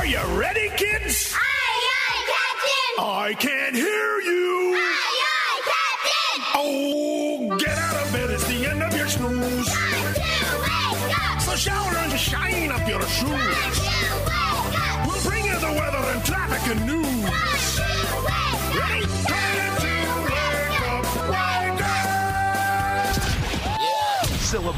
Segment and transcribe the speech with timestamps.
[0.00, 1.34] Are you ready, kids?
[1.36, 3.04] Aye, aye, Captain!
[3.04, 4.39] I can't hear you.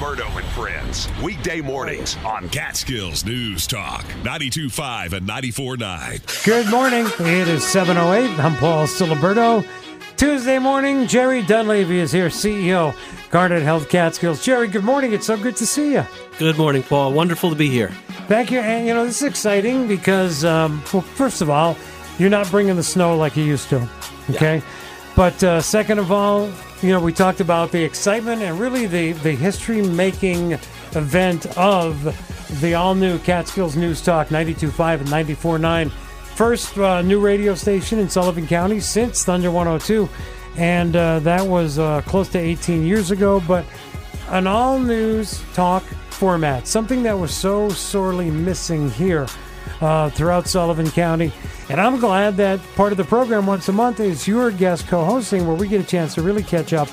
[0.03, 1.09] Ciliberto and Friends.
[1.23, 4.02] Weekday mornings on Catskills News Talk.
[4.25, 6.45] 92.5 and 94.9.
[6.45, 7.06] Good morning.
[7.06, 8.37] It is 7.08.
[8.41, 9.65] I'm Paul Ciliberto.
[10.16, 12.97] Tuesday morning, Jerry Dunleavy is here, CEO,
[13.30, 14.45] Garnet Health Catskills.
[14.45, 15.12] Jerry, good morning.
[15.12, 16.05] It's so good to see you.
[16.37, 17.12] Good morning, Paul.
[17.12, 17.91] Wonderful to be here.
[18.27, 18.59] Thank you.
[18.59, 21.77] And, you know, this is exciting because, um, well, first of all,
[22.19, 23.89] you're not bringing the snow like you used to,
[24.30, 24.62] okay?
[25.14, 26.50] But uh, second of all,
[26.82, 30.52] you know, we talked about the excitement and really the, the history making
[30.95, 32.02] event of
[32.60, 35.91] the all new Catskills News Talk 92.5 and 94.9.
[36.34, 40.08] First uh, new radio station in Sullivan County since Thunder 102.
[40.56, 43.41] And uh, that was uh, close to 18 years ago.
[43.46, 43.64] But
[44.30, 49.28] an all news talk format, something that was so sorely missing here
[49.80, 51.32] uh, throughout Sullivan County.
[51.68, 55.05] And I'm glad that part of the program once a month is your guest co
[55.05, 56.88] hosting, where we get a chance to really catch up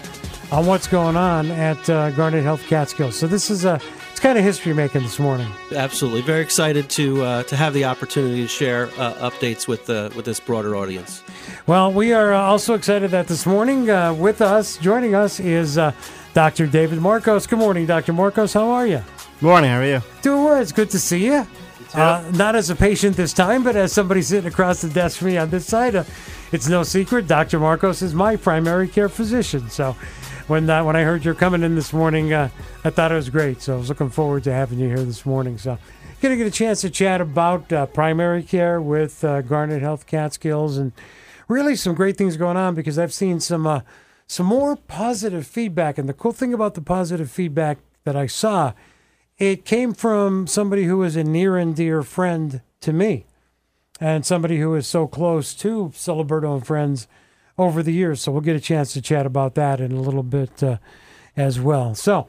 [0.51, 3.15] on what's going on at uh, Garnet Health Catskills.
[3.15, 3.79] So this is a
[4.19, 5.47] it's kind of history making this morning.
[5.73, 10.11] Absolutely, very excited to uh, to have the opportunity to share uh, updates with the
[10.13, 11.23] with this broader audience.
[11.67, 15.77] Well, we are uh, also excited that this morning uh, with us, joining us, is
[15.77, 15.93] uh,
[16.33, 16.67] Dr.
[16.67, 17.47] David Morcos.
[17.47, 18.11] Good morning, Dr.
[18.11, 18.53] Morcos.
[18.53, 19.01] How are you?
[19.39, 20.01] Morning, how are you?
[20.21, 20.61] Doing well.
[20.61, 21.47] It's good to see you.
[21.93, 25.27] Uh, not as a patient this time, but as somebody sitting across the desk from
[25.27, 25.95] me on this side.
[25.95, 26.03] Uh,
[26.51, 27.59] it's no secret, Dr.
[27.59, 29.69] Morcos is my primary care physician.
[29.69, 29.95] So
[30.47, 32.49] when when I heard you're coming in this morning, uh,
[32.83, 33.61] I thought it was great.
[33.61, 35.57] So I was looking forward to having you here this morning.
[35.57, 35.77] So
[36.21, 40.05] going to get a chance to chat about uh, primary care with uh, Garnet Health
[40.05, 40.91] Catskills and
[41.47, 43.81] really some great things going on because I've seen some uh,
[44.27, 45.97] some more positive feedback.
[45.97, 48.73] And the cool thing about the positive feedback that I saw
[49.39, 53.26] it came from somebody who is a near and dear friend to me
[54.00, 57.08] and somebody who is so close to Ciliberto and friends
[57.58, 58.22] over the years.
[58.22, 60.77] So we'll get a chance to chat about that in a little bit uh,
[61.36, 61.95] as well.
[61.95, 62.27] So,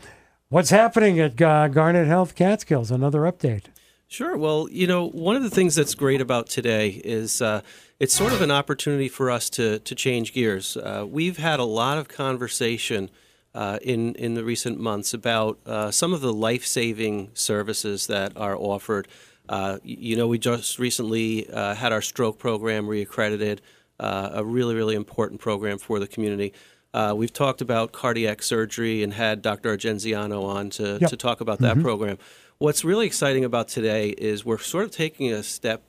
[0.48, 2.90] what's happening at uh, Garnet Health Catskills?
[2.90, 3.64] Another update.
[4.06, 4.36] Sure.
[4.36, 7.60] Well, you know, one of the things that's great about today is uh,
[8.00, 10.76] it's sort of an opportunity for us to to change gears.
[10.76, 13.10] Uh, we've had a lot of conversation.
[13.52, 18.36] Uh, in in the recent months, about uh, some of the life saving services that
[18.36, 19.08] are offered.
[19.48, 23.58] Uh, you know, we just recently uh, had our stroke program reaccredited,
[23.98, 26.52] uh, a really really important program for the community.
[26.94, 29.70] Uh, we've talked about cardiac surgery and had Dr.
[29.70, 31.10] Argenziano on to, Yep.
[31.10, 32.18] to talk about that program.
[32.58, 35.82] What's really exciting about today is we're sort of taking a step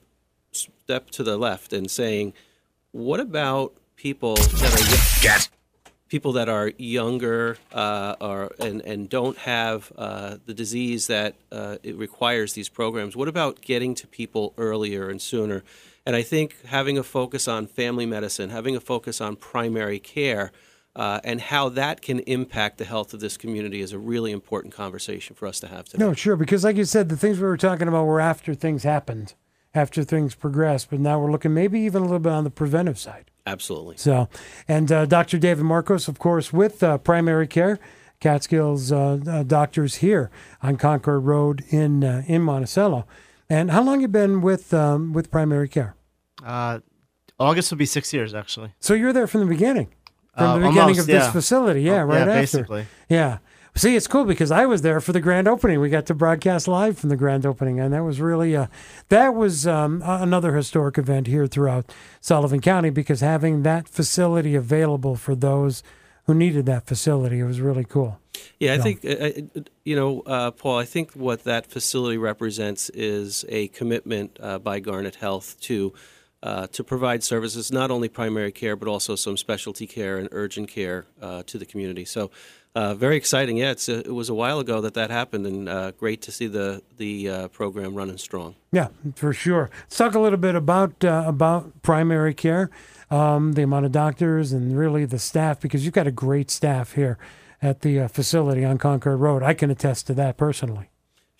[0.51, 2.33] step to the left and saying,
[2.91, 5.49] what about people that are Cat.
[6.11, 11.77] People that are younger uh, or and and don't have uh, the disease that uh,
[11.81, 13.15] it requires these programs?
[13.15, 15.63] What about getting to people earlier and sooner?
[16.05, 20.51] And I think having a focus on family medicine, having a focus on primary care.
[20.93, 24.73] Uh, and how that can impact the health of this community is a really important
[24.73, 26.03] conversation for us to have today.
[26.03, 28.83] No, sure, because like you said, the things we were talking about were after things
[28.83, 29.33] happened,
[29.73, 32.99] after things progressed, but now we're looking maybe even a little bit on the preventive
[32.99, 33.30] side.
[33.45, 33.97] Absolutely.
[33.97, 34.29] So,
[34.67, 35.37] and uh, Dr.
[35.39, 37.79] David Morcos, of course, with uh, primary care,
[38.19, 40.29] Catskills uh, uh, doctors here
[40.61, 43.05] on Concord Road in uh, in Monticello.
[43.49, 45.95] And how long you been with um, with primary care?
[46.45, 46.79] Uh,
[47.39, 48.73] August will be six years, actually.
[48.79, 49.87] So you're there from the beginning,
[50.37, 51.31] from Uh, the beginning almost, of this yeah.
[51.31, 51.81] facility.
[51.81, 52.33] Yeah, Oh, right yeah, after.
[52.41, 52.85] basically.
[53.09, 53.39] Yeah.
[53.73, 55.79] See, it's cool because I was there for the grand opening.
[55.79, 58.67] We got to broadcast live from the grand opening, and that was really uh,
[59.09, 65.15] that was um, another historic event here throughout Sullivan County because having that facility available
[65.15, 65.83] for those
[66.25, 68.19] who needed that facility, it was really cool.
[68.59, 68.83] Yeah, I No.
[68.83, 70.77] think uh, uh, you know, uh, Paul.
[70.77, 75.93] I think what that facility represents is a commitment uh, by Garnet Health to
[76.43, 80.67] uh, to provide services, not only primary care but also some specialty care and urgent
[80.69, 82.03] care uh, to the community.
[82.03, 82.31] So,
[82.73, 83.57] uh, very exciting.
[83.57, 86.31] Yeah, it's a, it was a while ago that that happened, and uh, great to
[86.31, 88.55] see the the uh, program running strong.
[88.71, 89.69] Yeah, for sure.
[89.83, 92.69] Let's talk a little bit about uh, about primary care,
[93.09, 96.93] um, the amount of doctors, and really the staff, because you've got a great staff
[96.93, 97.17] here
[97.61, 99.43] at the uh, facility on Concord Road.
[99.43, 100.89] I can attest to that personally.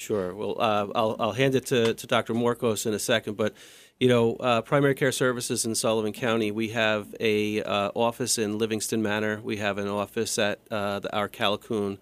[0.02, 0.34] Sure.
[0.34, 2.34] Well, uh, I'll, I'll hand it to, to Dr.
[2.34, 3.54] Morcos in a second, but
[4.02, 8.58] you know, uh, primary care services in Sullivan County, we have a uh, office in
[8.58, 9.40] Livingston Manor.
[9.44, 12.00] We have an office at uh, the, our Calhoun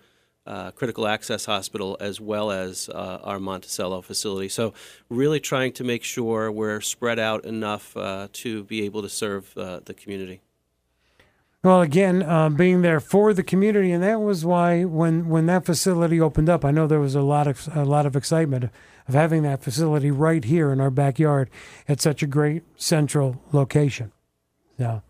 [0.48, 4.48] uh, critical access hospital as well as uh, our Monticello facility.
[4.48, 4.74] So,
[5.10, 9.54] really trying to make sure we're spread out enough uh, to be able to serve
[9.56, 10.40] the community.
[11.66, 16.22] Well, again, being there for the community, and that was why when when that facility
[16.22, 18.72] opened up, I know there was a lot of a lot of excitement
[19.10, 21.50] of having that facility right here in our backyard
[21.88, 24.12] at such a great central location.
[24.78, 25.02] So,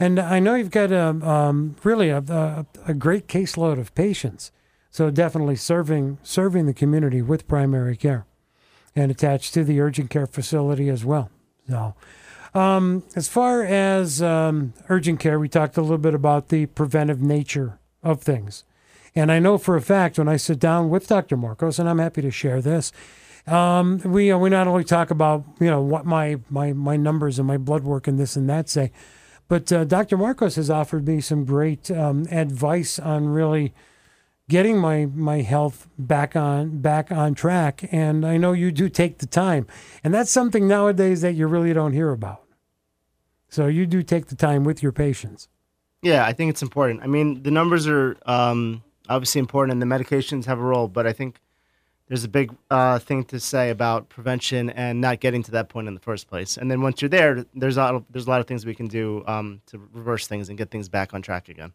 [0.00, 4.50] and I know you've got a um, really a, a, a great caseload of patients.
[4.90, 8.24] So definitely serving serving the community with primary care,
[8.96, 11.30] and attached to the urgent care facility as well.
[11.68, 11.94] So.
[12.56, 17.20] Um, as far as um, urgent care, we talked a little bit about the preventive
[17.20, 18.62] nature of things.
[19.16, 21.36] And I know for a fact when I sit down with Dr.
[21.36, 22.92] Morcos, and I'm happy to share this,
[23.46, 27.38] um, we uh, we not only talk about you know what my my my numbers
[27.38, 28.90] and my blood work and this and that say,
[29.48, 30.16] but uh, Dr.
[30.16, 33.74] Morcos has offered me some great um, advice on really
[34.48, 37.86] getting my my health back on back on track.
[37.92, 39.66] And I know you do take the time,
[40.02, 42.42] and that's something nowadays that you really don't hear about.
[43.48, 45.48] So you do take the time with your patients.
[46.02, 47.02] Yeah, I think it's important.
[47.02, 50.88] I mean, the numbers are um, obviously important, and the medications have a role.
[50.88, 51.40] But I think
[52.08, 55.88] there's a big uh, thing to say about prevention and not getting to that point
[55.88, 56.56] in the first place.
[56.56, 58.74] And then once you're there, there's a lot of, there's a lot of things we
[58.74, 61.72] can do um, to reverse things and get things back on track again.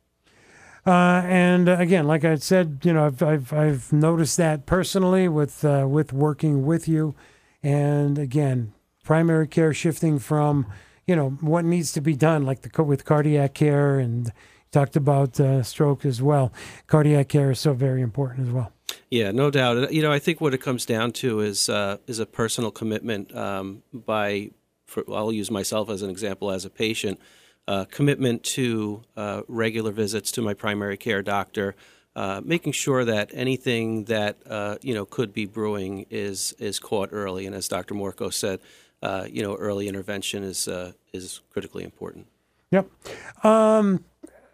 [0.85, 5.65] Uh, and again, like I said, you know, I've I've, I've noticed that personally with
[5.65, 7.15] uh, with working with you,
[7.61, 8.73] and again,
[9.03, 10.67] primary care shifting from
[11.05, 14.31] you know what needs to be done, like the with cardiac care, and
[14.71, 16.51] talked about uh, stroke as well.
[16.87, 18.71] Cardiac care is so very important as well.
[19.09, 19.91] Yeah, no doubt.
[19.91, 23.35] You know, I think what it comes down to is uh, is a personal commitment
[23.35, 24.51] um, by.
[24.85, 27.19] For, I'll use myself as an example as a patient.
[27.67, 31.75] Uh, commitment to uh, regular visits to my primary care doctor,
[32.15, 37.09] uh, making sure that anything that uh, you know could be brewing is is caught
[37.11, 37.93] early, and as Dr.
[37.93, 38.59] Morco said,
[39.01, 42.27] uh, you know, early intervention is uh, is critically important.
[42.71, 42.89] Yep.
[43.43, 44.03] Um,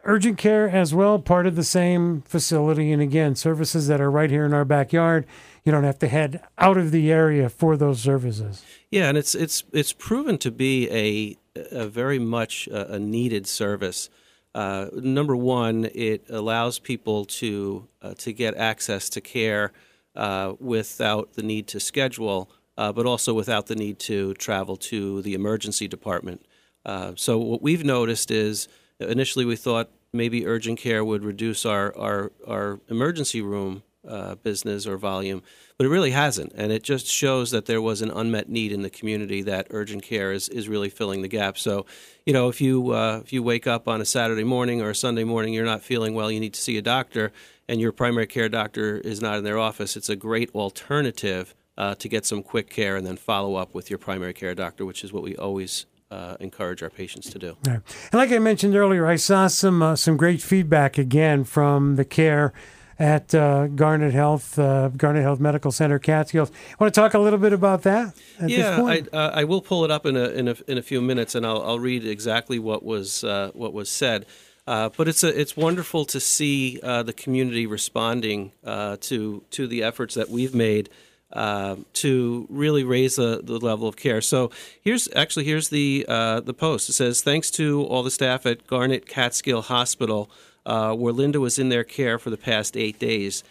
[0.05, 4.29] urgent care as well, part of the same facility, and again, services that are right
[4.29, 5.25] here in our backyard.
[5.63, 8.63] You don't have to head out of the area for those services.
[8.91, 11.37] Yeah, and it's it's it's proven to be a
[11.71, 14.09] a very much a, needed service.
[14.53, 19.73] Uh, number one, it allows people to uh, to get access to care
[20.15, 25.21] uh, without the need to schedule, uh, but also without the need to travel to
[25.23, 26.45] the emergency department.
[26.85, 28.67] Uh, so what we've noticed is
[28.99, 34.85] initially we thought maybe urgent care would reduce our our, our emergency room uh, business
[34.85, 35.41] or volume,
[35.77, 36.53] but it really hasn't.
[36.55, 40.03] And it just shows that there was an unmet need in the community that urgent
[40.03, 41.57] care is, is really filling the gap.
[41.57, 41.85] So,
[42.25, 44.95] you know, if you uh, if you wake up on a Saturday morning or a
[44.95, 47.31] Sunday morning, you're not feeling well, you need to see a doctor,
[47.67, 49.97] and your primary care doctor is not in their office.
[49.97, 53.89] It's a great alternative uh, to get some quick care and then follow up with
[53.89, 57.57] your primary care doctor, which is what we always uh, encourage our patients to do.
[57.65, 62.05] And like I mentioned earlier, I saw some uh, some great feedback again from the
[62.05, 62.53] care
[62.97, 66.51] at uh, Garnet Health, uh, Garnet Health Medical Center, Catskills.
[66.79, 68.15] Want to talk a little bit about that?
[68.45, 71.01] yeah, I, uh, I will pull it up in a, in a in a few
[71.01, 74.25] minutes, and I'll, I'll read exactly what was uh, what was said.
[74.67, 79.83] Uh, but it's a, it's wonderful to see uh, the community responding to to the
[79.83, 80.89] efforts that we've made
[81.35, 84.21] to really raise the, the level of care.
[84.21, 84.51] So
[84.81, 86.89] here's actually here's the the post.
[86.89, 90.29] It says thanks to all the staff at Garnet Catskill Hospital
[90.65, 93.43] uh, where Linda was in their care for the past eight days.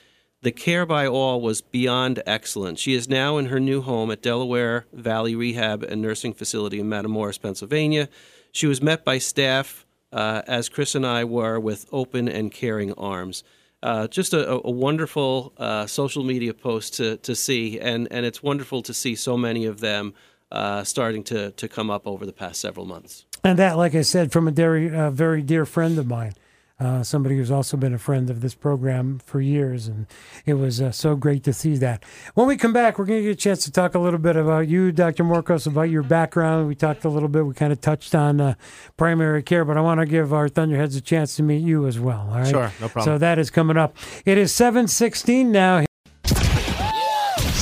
[0.42, 2.78] The care by all was beyond excellent.
[2.78, 6.86] She is now in her new home at Delaware Valley Rehab and Nursing Facility in
[6.86, 8.08] Matamoras, Pennsylvania.
[8.52, 12.92] She was met by staff, uh, as Chris and I were, with open and caring
[12.92, 13.42] arms.
[13.84, 18.42] Uh, just a, a wonderful uh, social media post to, to see, and, and it's
[18.42, 20.14] wonderful to see so many of them
[20.50, 23.26] uh, starting to, to come up over the past several months.
[23.44, 26.32] And that, like I said, from a very, uh, very dear friend of mine
[26.80, 30.06] uh, somebody who's also been a friend of this program for years, and
[30.44, 32.04] it was uh, so great to see that.
[32.34, 34.34] When we come back, we're going to get a chance to talk a little bit
[34.36, 35.22] about you, Dr.
[35.24, 36.66] Morcos, about your background.
[36.66, 38.54] We talked a little bit, we kind of touched on uh,
[38.96, 42.00] primary care, but I want to give our Thunderheads a chance to meet you as
[42.00, 42.28] well.
[42.30, 42.48] All right.
[42.48, 43.04] Sure, no problem.
[43.04, 43.96] So that is coming up.
[44.24, 45.84] It is 716 now.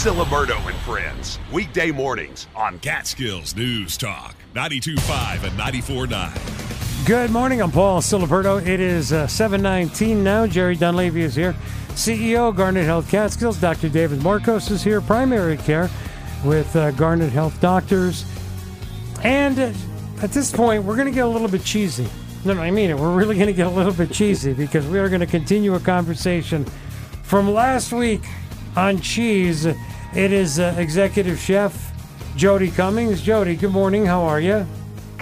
[0.02, 1.38] Ciliberto and Friends.
[1.52, 4.34] Weekday mornings on Catskills News Talk.
[4.54, 6.81] 92.5 and 94.9.
[7.04, 7.60] Good morning.
[7.60, 8.64] I'm Paul Ciliberto.
[8.64, 10.46] It is uh, 719 now.
[10.46, 11.52] Jerry Dunleavy is here.
[11.94, 13.60] CEO, Garnet Health Catskills.
[13.60, 13.88] Dr.
[13.88, 15.00] David Morcos is here.
[15.00, 15.90] Primary care
[16.44, 18.24] with uh, Garnet Health Doctors.
[19.24, 19.72] And uh,
[20.22, 22.06] at this point, we're going to get a little bit cheesy.
[22.44, 22.96] No, no, I mean it.
[22.96, 25.74] We're really going to get a little bit cheesy because we are going to continue
[25.74, 26.64] a conversation
[27.24, 28.22] From last week
[28.76, 29.76] on cheese, it
[30.14, 31.92] is uh, executive chef
[32.36, 33.22] Jodi Cummings.
[33.22, 34.06] Jodi, good morning.
[34.06, 34.64] How are you?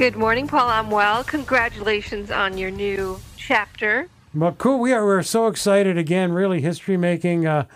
[0.01, 0.67] Good morning, Paul.
[0.71, 1.23] I'm well.
[1.23, 4.09] Congratulations on your new chapter.
[4.35, 4.79] Well, cool.
[4.79, 6.33] We are we're so excited again.
[6.33, 7.67] Really history making uh,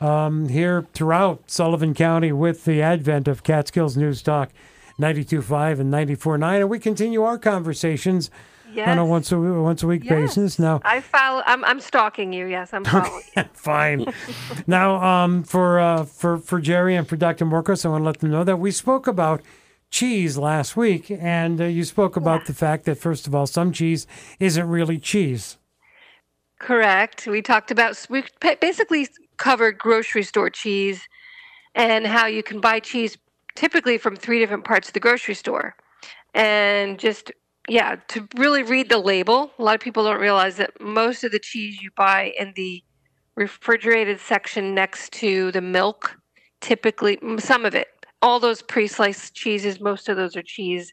[0.00, 4.50] um, here throughout Sullivan County with the advent of Catskills News Talk
[4.98, 6.60] 92.5 and 94.9.
[6.62, 8.28] And we continue our conversations
[8.72, 8.88] Yes.
[8.88, 10.34] on a once a once a week Yes.
[10.34, 10.58] basis.
[10.58, 11.44] Now, I follow.
[11.46, 12.46] I'm, I'm stalking you.
[12.46, 13.22] Yes, I'm following.
[13.52, 14.12] Fine.
[14.66, 17.46] now, um, for uh, for for Jerry and for Dr.
[17.46, 19.42] Morcos, I want to let them know that we spoke about
[19.90, 23.72] cheese last week, and uh, you spoke about the fact that first of all, some
[23.72, 24.06] cheese
[24.38, 25.58] isn't really cheese.
[26.58, 27.26] Correct.
[27.26, 28.24] We talked about we
[28.60, 31.08] basically covered grocery store cheese
[31.74, 33.16] and how you can buy cheese
[33.54, 35.76] typically from three different parts of the grocery store.
[36.34, 37.32] And just
[37.68, 39.52] yeah, to really read the label.
[39.58, 42.82] A lot of people don't realize that most of the cheese you buy in the
[43.36, 46.18] refrigerated section next to the milk,
[46.60, 47.88] typically some of it,
[48.22, 50.92] all those pre-sliced cheeses, most of those are cheese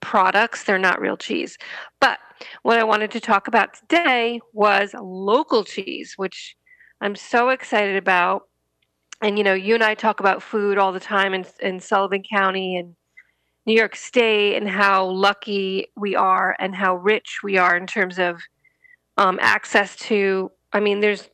[0.00, 0.64] products.
[0.64, 1.56] They're not real cheese.
[2.00, 2.18] But
[2.62, 6.56] what I wanted to talk about today was local cheese, which
[7.00, 8.48] I'm so excited about.
[9.22, 12.22] And you know, you and I talk about food all the time in, in Sullivan
[12.28, 12.96] County and
[13.64, 18.18] New York State, and how lucky we are and how rich we are in terms
[18.18, 18.40] of
[19.18, 20.50] um, access to.
[20.72, 21.28] I mean, there's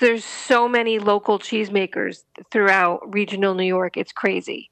[0.00, 3.96] there's so many local cheesemakers throughout regional New York.
[3.96, 4.70] It's crazy.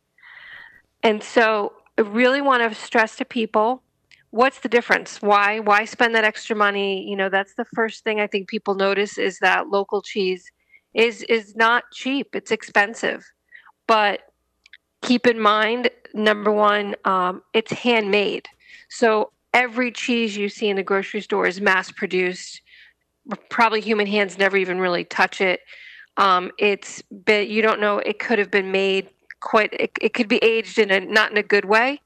[1.02, 3.82] And so I really want to stress to people
[4.30, 5.22] what's the difference?
[5.22, 7.08] Why why spend that extra money?
[7.08, 10.44] You know, that's the first thing I think people notice is that local cheese
[10.94, 12.34] is is not cheap.
[12.34, 13.24] It's expensive.
[13.86, 14.20] But
[15.02, 18.46] keep in mind number one, um, it's handmade.
[18.90, 22.60] So every cheese you see in the grocery store is mass produced.
[23.48, 25.60] Probably human hands never even really touch it.
[26.16, 30.28] Um, it's been, you don't know it could have been made quite it, it could
[30.28, 32.00] be aged in a not in a good way.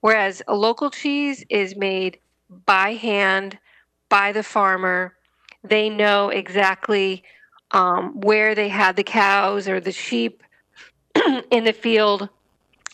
[0.00, 2.18] Whereas a local cheese is made
[2.66, 3.58] by hand
[4.08, 5.14] by the farmer.
[5.62, 7.22] They know exactly
[7.72, 10.42] um, where they had the cows or the sheep
[11.50, 12.28] in the field.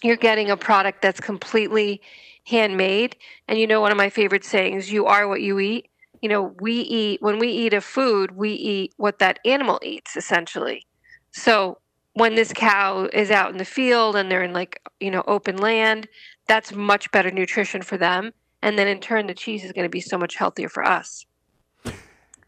[0.02, 2.02] You're getting a product that's completely
[2.44, 3.16] handmade.
[3.48, 5.88] And you know one of my favorite sayings you are what you eat
[6.22, 10.16] you know we eat when we eat a food we eat what that animal eats
[10.16, 10.86] essentially
[11.32, 11.78] so
[12.14, 15.56] when this cow is out in the field and they're in like you know open
[15.56, 16.08] land
[16.46, 18.32] that's much better nutrition for them
[18.62, 21.26] and then in turn the cheese is going to be so much healthier for us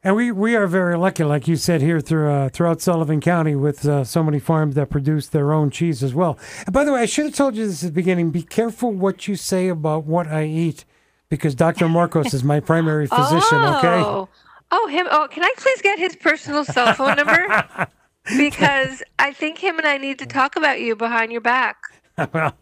[0.04, 3.56] And we, we are very lucky, like you said, here through, uh, throughout Sullivan County
[3.56, 6.38] with uh, so many farms that produce their own cheese as well.
[6.66, 8.30] And by the way, I should have told you this at the beginning.
[8.30, 10.84] Be careful what you say about what I eat
[11.28, 11.86] because Dr.
[11.86, 14.00] Morcos is my primary physician, okay?
[14.02, 14.28] oh
[14.70, 17.64] oh him oh can i please get his personal cell phone number
[18.36, 21.76] because i think him and i need to talk about you behind your back
[22.34, 22.52] well,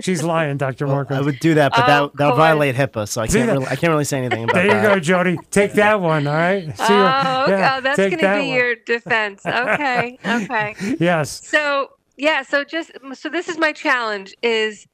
[0.00, 0.86] she's lying, Dr.
[0.86, 1.10] Morcos.
[1.16, 3.66] I would do that, but Oh, that that would violate HIPAA, so I can't really,
[3.66, 4.94] I can't really say anything about There you that.
[4.94, 5.36] go, Jodi.
[5.50, 6.64] Take that one, all right?
[6.78, 7.58] See oh, what- okay.
[7.58, 8.56] yeah, oh, that's take going that to be one.
[8.56, 11.44] your defense okay okay Yes.
[11.44, 14.86] so yeah so just so this is my challenge is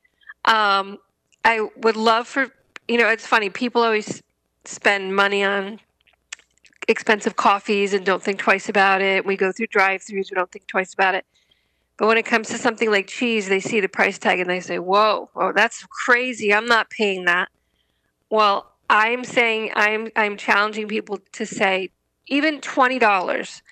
[0.47, 0.97] um
[1.45, 2.49] i would love for
[2.89, 4.23] you know it's funny people always
[4.65, 5.81] spend money on
[6.89, 9.25] expensive coffees and don't think twice about it.
[9.25, 11.25] We go through drive-throughs we don't think twice about it.
[11.97, 14.61] But when it comes to something like cheese they see the price tag and they
[14.61, 17.49] say whoa oh that's crazy i'm not paying that.
[18.31, 21.91] Well i'm saying i'm i'm challenging people to say
[22.27, 23.63] even $20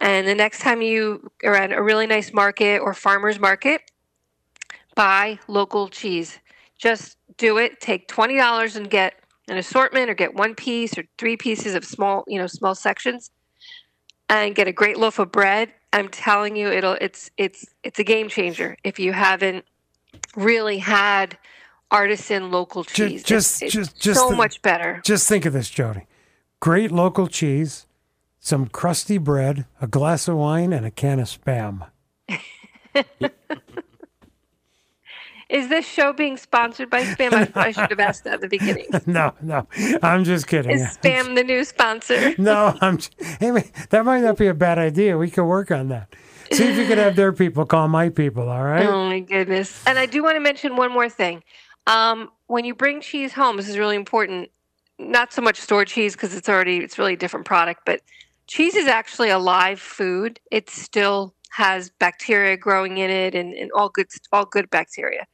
[0.00, 3.82] and the next time you are at a really nice market or farmers market,
[4.94, 6.38] buy local cheese.
[6.78, 7.80] Just do it.
[7.80, 9.14] Take twenty dollars and get
[9.48, 13.30] an assortment, or get one piece or three pieces of small, you know, small sections,
[14.28, 15.72] and get a great loaf of bread.
[15.92, 19.64] I'm telling you, it'll it's it's it's a game changer if you haven't
[20.36, 21.36] really had
[21.90, 23.24] artisan local cheese.
[23.24, 25.00] just- it's, just- it's just so the- much better.
[25.04, 26.06] Just think of this, Jodi.
[26.60, 27.86] Great local cheese,
[28.38, 31.88] some crusty bread, a glass of wine, and a can of spam.
[35.50, 37.32] Is this show being sponsored by Spam?
[37.32, 38.86] I, I should have asked that at the beginning.
[39.06, 39.66] No, no,
[40.02, 40.72] I'm just kidding.
[40.72, 42.34] Is Spam the new sponsor?
[42.38, 42.98] No, I'm.
[43.40, 45.18] Hey, that might not be a bad idea.
[45.18, 46.14] We could work on that.
[46.52, 48.48] See if you could have their people call my people.
[48.48, 48.86] All right.
[48.86, 49.82] Oh my goodness.
[49.86, 51.42] And I do want to mention one more thing.
[51.86, 54.50] Um, when you bring cheese home, this is really important.
[54.98, 58.00] Not so much store cheese because it's already it's really a different product, but
[58.46, 60.38] cheese is actually a live food.
[60.50, 65.26] It still has bacteria growing in it and, and all good all good bacteria.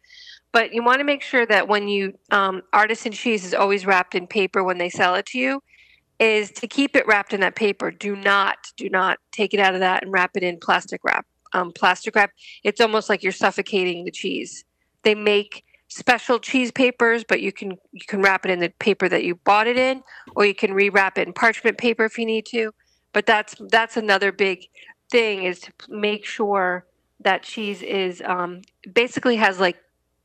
[0.52, 4.14] But you want to make sure that when you um, artisan cheese is always wrapped
[4.14, 5.62] in paper when they sell it to you,
[6.18, 7.90] is to keep it wrapped in that paper.
[7.90, 11.26] Do not, do not take it out of that and wrap it in plastic wrap.
[11.52, 12.32] Um, plastic wrap,
[12.64, 14.64] it's almost like you're suffocating the cheese.
[15.02, 19.08] They make special cheese papers, but you can you can wrap it in the paper
[19.08, 20.02] that you bought it in,
[20.34, 22.72] or you can rewrap it in parchment paper if you need to.
[23.12, 24.66] But that's that's another big
[25.10, 26.84] thing is to make sure
[27.20, 28.62] that cheese is um,
[28.92, 29.76] basically has like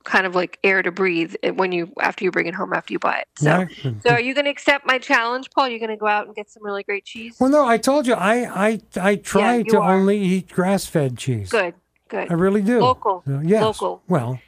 [0.04, 2.98] kind of like air to breathe when you after you bring it home after you
[2.98, 3.28] buy it.
[3.38, 3.92] So, Yeah.
[4.04, 5.68] so are you going to accept my challenge, Paul?
[5.68, 7.36] You're going to go out and get some really great cheese.
[7.38, 9.94] Well, no, I told you I I I try you to are.
[9.94, 11.50] only eat grass-fed cheese.
[11.50, 11.74] Good,
[12.08, 12.30] good.
[12.30, 12.80] I really do.
[12.80, 13.62] Local, Uh, yes.
[13.62, 14.02] local.
[14.08, 14.40] Well,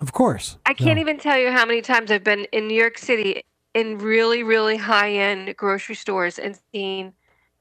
[0.00, 0.58] of course.
[0.66, 3.42] I can't even tell you how many times I've been in New York City
[3.74, 7.12] in really, really high end grocery stores and seen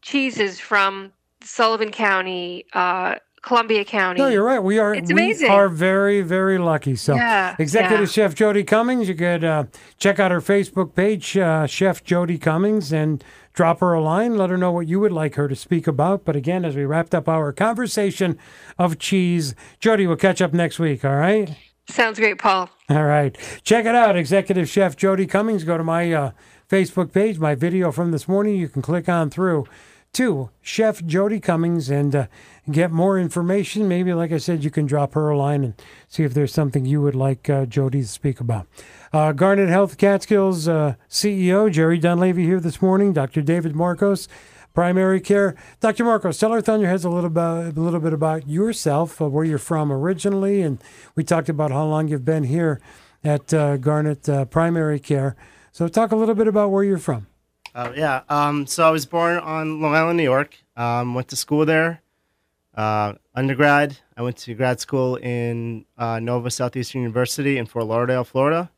[0.02, 1.12] cheeses from
[1.42, 4.20] Sullivan County, uh, Columbia County.
[4.20, 4.60] No, you're right.
[4.60, 5.50] We are It's amazing.
[5.50, 6.96] we are very very lucky.
[6.96, 8.12] So, Yeah, Executive yeah.
[8.12, 9.66] Chef Jodi Cummings, you could uh,
[9.98, 13.24] check out her Facebook page, uh, Chef Jodi Cummings, and
[13.54, 14.38] drop her a line.
[14.38, 16.26] Let her know what you would like her to speak about.
[16.26, 18.38] But again, as we wrapped up our conversation
[18.78, 21.06] of cheese, Jodi, we'll catch up next week.
[21.06, 21.56] All right.
[21.88, 22.70] Sounds great, Paul.
[22.90, 23.38] All right.
[23.64, 24.18] Check it out.
[24.18, 25.64] Executive Chef Jodi Cummings.
[25.64, 26.32] Go to my uh,
[26.68, 28.56] Facebook page, my video from this morning.
[28.56, 29.66] You can click on through
[30.14, 32.28] to Chef Jodi Cummings and uh,
[32.70, 33.88] get more information.
[33.88, 35.74] Maybe, like I said, you can drop her a line and
[36.08, 38.68] see if there's something you would like uh, Jodi to speak about.
[39.14, 43.14] Uh, Garnet Health Catskills uh, CEO Jerry Dunleavy here this morning.
[43.14, 43.42] Dr.
[43.42, 44.28] David Morcos,
[44.74, 45.56] primary care.
[45.80, 46.04] Dr.
[46.04, 49.92] Morcos, tell our Thunderheads a little about a little bit about yourself, where you're from
[49.92, 50.84] originally, and
[51.16, 52.82] we talked about how long you've been here
[53.24, 55.36] at uh, Garnet uh, Primary Care.
[55.72, 57.28] So, talk a little bit about where you're from.
[57.76, 58.22] Uh, yeah.
[58.30, 60.56] Um, so I was born on Long Island, New York.
[60.78, 62.02] Um, went to school there.
[62.76, 68.24] Uh, undergrad, I went to grad school in uh, Nova Southeastern University in Fort Lauderdale,
[68.24, 68.70] Florida.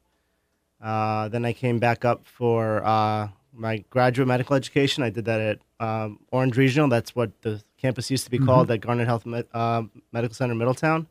[0.81, 5.01] Uh, then I came back up for uh, my graduate medical education.
[5.03, 6.87] I did that at um, Orange Regional.
[6.89, 10.53] That's what the campus used to be called at Garnet Health Med- uh, Medical Center,
[10.53, 11.07] Middletown.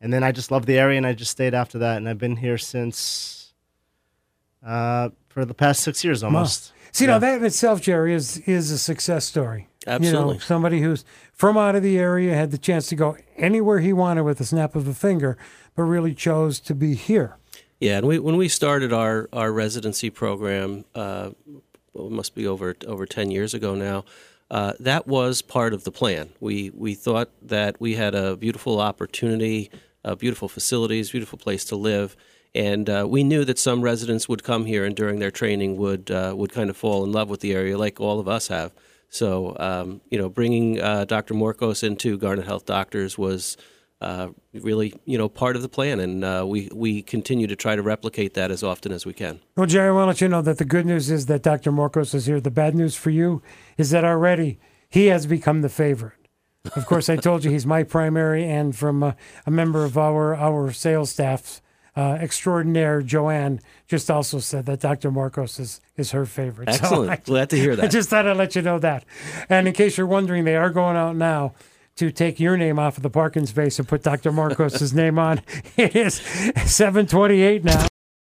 [0.00, 1.98] And then I just loved the area, and I just stayed after that.
[1.98, 3.52] And I've been here since
[4.64, 6.72] uh, for the past six years almost.
[6.92, 7.12] See, Yeah.
[7.12, 9.68] now that in itself, Jerry, is is a success story.
[9.86, 10.38] You know, Absolutely.
[10.40, 14.22] somebody who's from out of the area had the chance to go anywhere he wanted
[14.22, 15.36] with a snap of a finger,
[15.76, 17.36] but really chose to be here.
[17.80, 21.30] Yeah, and we, when we started our, our residency program, uh,
[21.92, 24.04] well, it must be over over ten years ago now.
[24.50, 26.30] Uh, that was part of the plan.
[26.40, 29.70] We we thought that we had a beautiful opportunity,
[30.04, 32.16] uh, beautiful facilities, beautiful place to live,
[32.54, 36.10] and uh, we knew that some residents would come here and during their training would
[36.10, 38.72] uh, would kind of fall in love with the area, like all of us have.
[39.14, 41.34] So um, you know, bringing uh, Dr.
[41.34, 43.56] Morcos into Garnet Health Doctors was
[44.00, 47.76] uh, really, you know, part of the plan, and uh, we we continue to try
[47.76, 49.38] to replicate that as often as we can.
[49.56, 51.70] Well, Jerry, I want to let you know that the good news is that Dr.
[51.70, 52.40] Morcos is here.
[52.40, 53.40] The bad news for you
[53.78, 56.18] is that already he has become the favorite.
[56.74, 60.72] Of course, I told you he's my primary, and from a member of our our
[60.72, 61.62] sales staff
[61.96, 65.10] uh, extraordinaire, Joanne, just also said that Dr.
[65.12, 66.68] Morcos is, is her favorite.
[66.74, 67.10] So Excellent.
[67.10, 67.84] I- Glad to hear that.
[67.84, 69.04] I just thought I'd let you know that.
[69.48, 71.54] And in case you're wondering, they are going out now
[71.96, 74.32] to take your name off of the parking space and put Dr.
[74.32, 75.40] Morcos's name on.
[75.76, 77.86] It is 728 now.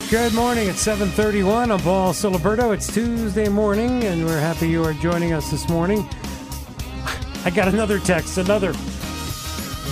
[0.10, 0.70] Good morning.
[0.70, 1.70] It's 731.
[1.72, 2.74] I'm Paul Ciliberto.
[2.74, 6.08] It's Tuesday morning, and we're happy you are joining us this morning.
[7.44, 8.72] I got another text, another.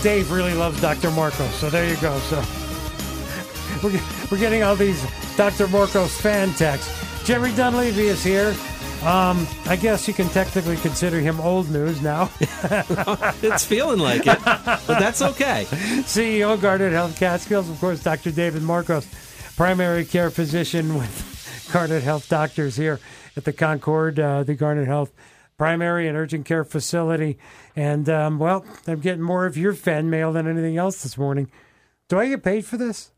[0.02, 1.10] Dave really loves Dr.
[1.10, 2.18] Morcos, so there you go.
[2.20, 2.42] So
[3.84, 4.00] we're,
[4.32, 5.02] we're getting all these
[5.36, 5.68] Dr.
[5.68, 6.92] Morcos fan texts.
[7.26, 8.56] Jerry Dunleavy is here.
[9.04, 12.32] Um, I guess you can technically consider him old news now.
[12.40, 15.66] it's feeling like it, but that's okay.
[16.06, 18.32] CEO Garnet Health Catskills, of course, Dr.
[18.32, 19.06] David Morcos,
[19.56, 23.00] primary care physician with Garnet Health Doctors here
[23.38, 25.12] at the Concord, uh, the Garnet Health
[25.58, 27.38] primary and urgent care facility.
[27.76, 31.50] And, um, well, I'm getting more of your fan mail than anything else this morning.
[32.08, 33.12] Do I get paid for this?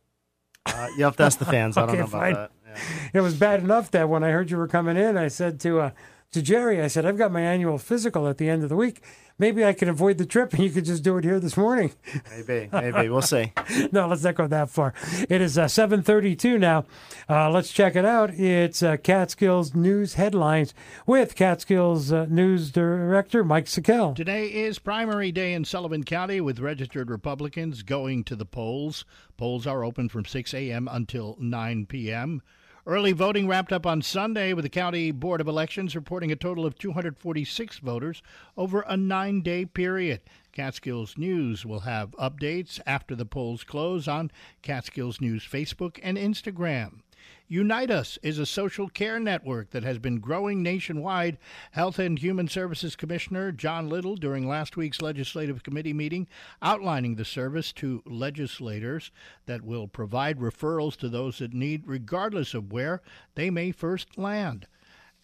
[0.75, 1.77] Uh, you have to ask the fans.
[1.77, 2.33] I don't Okay, know about fine.
[2.33, 2.51] that.
[2.67, 3.09] Yeah.
[3.13, 5.79] It was bad enough that when I heard you were coming in, I said to
[5.79, 5.89] uh,
[6.31, 9.01] to Jerry, I said, I've got my annual physical at the end of the week.
[9.39, 11.91] Maybe I can avoid the trip and you could just do it here this morning.
[12.31, 13.53] Maybe, maybe we'll see.
[13.91, 14.95] no, let's not go that far.
[15.29, 16.85] It is uh, 7:32 now.
[17.29, 18.31] Uh, let's check it out.
[18.31, 20.73] It's uh, Catskills News headlines
[21.05, 24.15] with Catskills uh, News Director Mike Sikel.
[24.15, 29.05] Today is primary day in Sullivan County with registered Republicans going to the polls.
[29.37, 30.87] Polls are open from 6 a.m.
[30.91, 32.41] until 9 p.m.
[32.87, 36.65] Early voting wrapped up on Sunday with the County Board of Elections reporting a total
[36.65, 38.23] of 246 voters
[38.55, 40.21] over a nine day period.
[40.53, 47.01] Catskills News will have updates after the polls close on Catskills News Facebook and Instagram.
[47.49, 51.37] Unite Us is a social care network that has been growing nationwide.
[51.71, 56.27] Health and Human Services Commissioner John Little, during last week's Legislative Committee meeting,
[56.61, 59.11] outlining the service to legislators
[59.45, 63.01] that will provide referrals to those that need, regardless of where
[63.35, 64.67] they may first land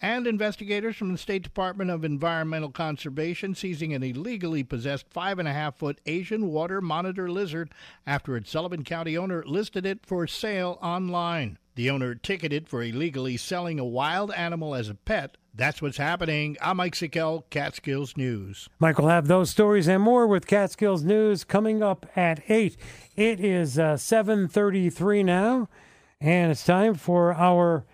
[0.00, 5.46] and investigators from the State Department of Environmental Conservation seizing an illegally possessed five and
[5.46, 7.70] a half foot Asian water monitor lizard
[8.06, 11.58] after its Sullivan County owner listed it for sale online.
[11.76, 15.36] The owner ticketed for illegally selling a wild animal as a pet.
[15.52, 16.56] That's what's happening.
[16.62, 18.68] I'm Mike Sikel, Catskills News.
[18.78, 22.76] Mike will have those stories and more with Catskills News coming up at 8.
[23.16, 25.68] It is uh, 7.33 now,
[26.20, 27.84] and it's time for our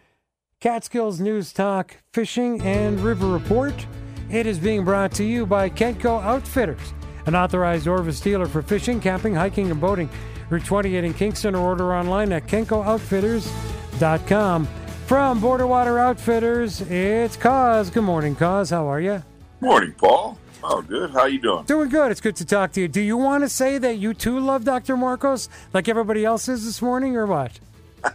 [0.61, 3.87] Catskills News Talk Fishing and River Report.
[4.31, 6.93] It is being brought to you by Kenco Outfitters,
[7.25, 10.11] an authorized Orvis dealer for fishing, camping, hiking, and boating.
[10.51, 14.67] Route 28 in Kingston or order online at KencoOutfitters.com.
[15.07, 17.91] From Border Water Outfitters, it's Coz.
[17.91, 18.71] Good morning, Coz.
[18.71, 19.23] How are you?
[19.61, 20.39] Morning, Paul.
[20.63, 21.11] Oh, good.
[21.11, 21.65] How you doing?
[21.65, 22.11] Doing good.
[22.13, 22.89] It's good to talk to you.
[22.89, 24.95] Do you want to say that you too love Dr.
[24.97, 27.59] Morcos like everybody else is this morning, or what?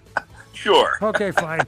[0.53, 0.97] Sure.
[1.01, 1.59] Okay, fine.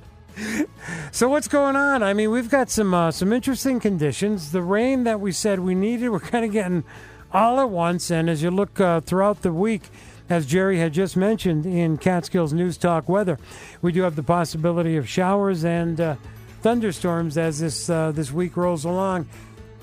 [1.12, 2.02] so what's going on?
[2.02, 4.54] I mean, we've got some uh, some interesting conditions.
[4.54, 6.86] The rain that we said we needed, we're kind of getting
[7.34, 8.10] all at once.
[8.10, 9.90] And as you look uh, throughout the week,
[10.30, 13.38] as Jerry had just mentioned in Catskills News Talk weather,
[13.82, 16.16] we do have the possibility of showers and uh,
[16.62, 19.28] thunderstorms as this uh, this week rolls along.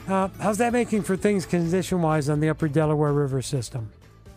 [0.07, 3.91] Uh, how's that making for things condition wise on the Upper Delaware River system?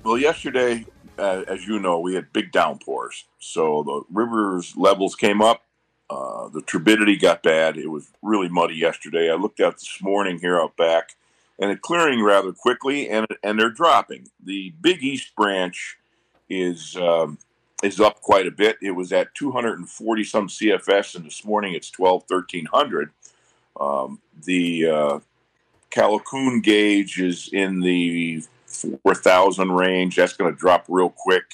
[0.03, 0.85] Well, yesterday,
[1.17, 5.63] uh, as you know, we had big downpours, so the river's levels came up.
[6.09, 7.75] Uh, the turbidity got bad.
[7.75, 9.29] It was really muddy yesterday.
[9.29, 11.17] I looked out this morning here out back,
[11.59, 14.29] and it's clearing rather quickly, and and they're dropping.
[14.43, 15.97] The Big East branch
[16.49, 17.37] is um,
[17.83, 18.77] is up quite a bit.
[18.81, 23.11] It was at 240 some CFS, and this morning it's 12, 1300.
[23.79, 25.19] Um, the uh,
[25.91, 30.15] Callicoon gauge is in the 4,000 range.
[30.15, 31.45] That's going to drop real quick.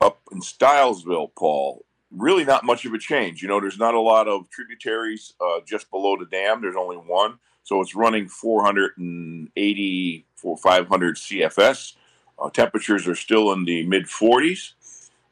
[0.00, 3.40] Up in Stilesville, Paul, really not much of a change.
[3.40, 6.60] You know, there's not a lot of tributaries uh, just below the dam.
[6.60, 11.94] There's only one, so it's running 480 for 500 CFS.
[12.38, 14.74] Uh, temperatures are still in the mid 40s.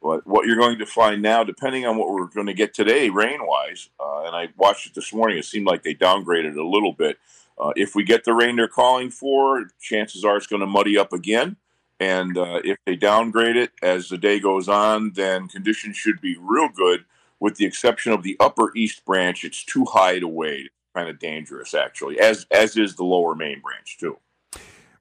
[0.03, 3.09] But what you're going to find now, depending on what we're going to get today,
[3.09, 6.66] rain wise, uh, and I watched it this morning, it seemed like they downgraded a
[6.66, 7.18] little bit.
[7.57, 10.99] Uh, if we get the rain they're calling for, chances are it's going to muddy
[10.99, 11.55] up again.
[12.01, 16.37] And uh, if they downgrade it as the day goes on, then conditions should be
[16.37, 17.05] real good,
[17.38, 19.44] with the exception of the upper east branch.
[19.44, 20.70] It's too high to wade.
[20.94, 24.18] Kind of dangerous, actually, as as is the lower main branch too.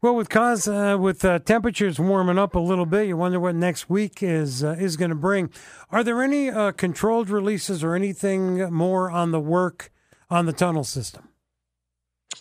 [0.04, 3.56] Well, with Coz uh, with uh, temperatures warming up a little bit, you wonder what
[3.56, 5.50] next week is uh, is going to bring.
[5.92, 9.92] Are there any uh, controlled releases or anything more on the work
[10.30, 11.30] on the tunnel system?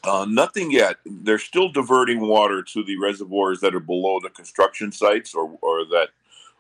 [0.03, 0.97] Uh, nothing yet.
[1.07, 5.85] They're still diverting water to the reservoirs that are below the construction sites, or or
[5.85, 6.09] that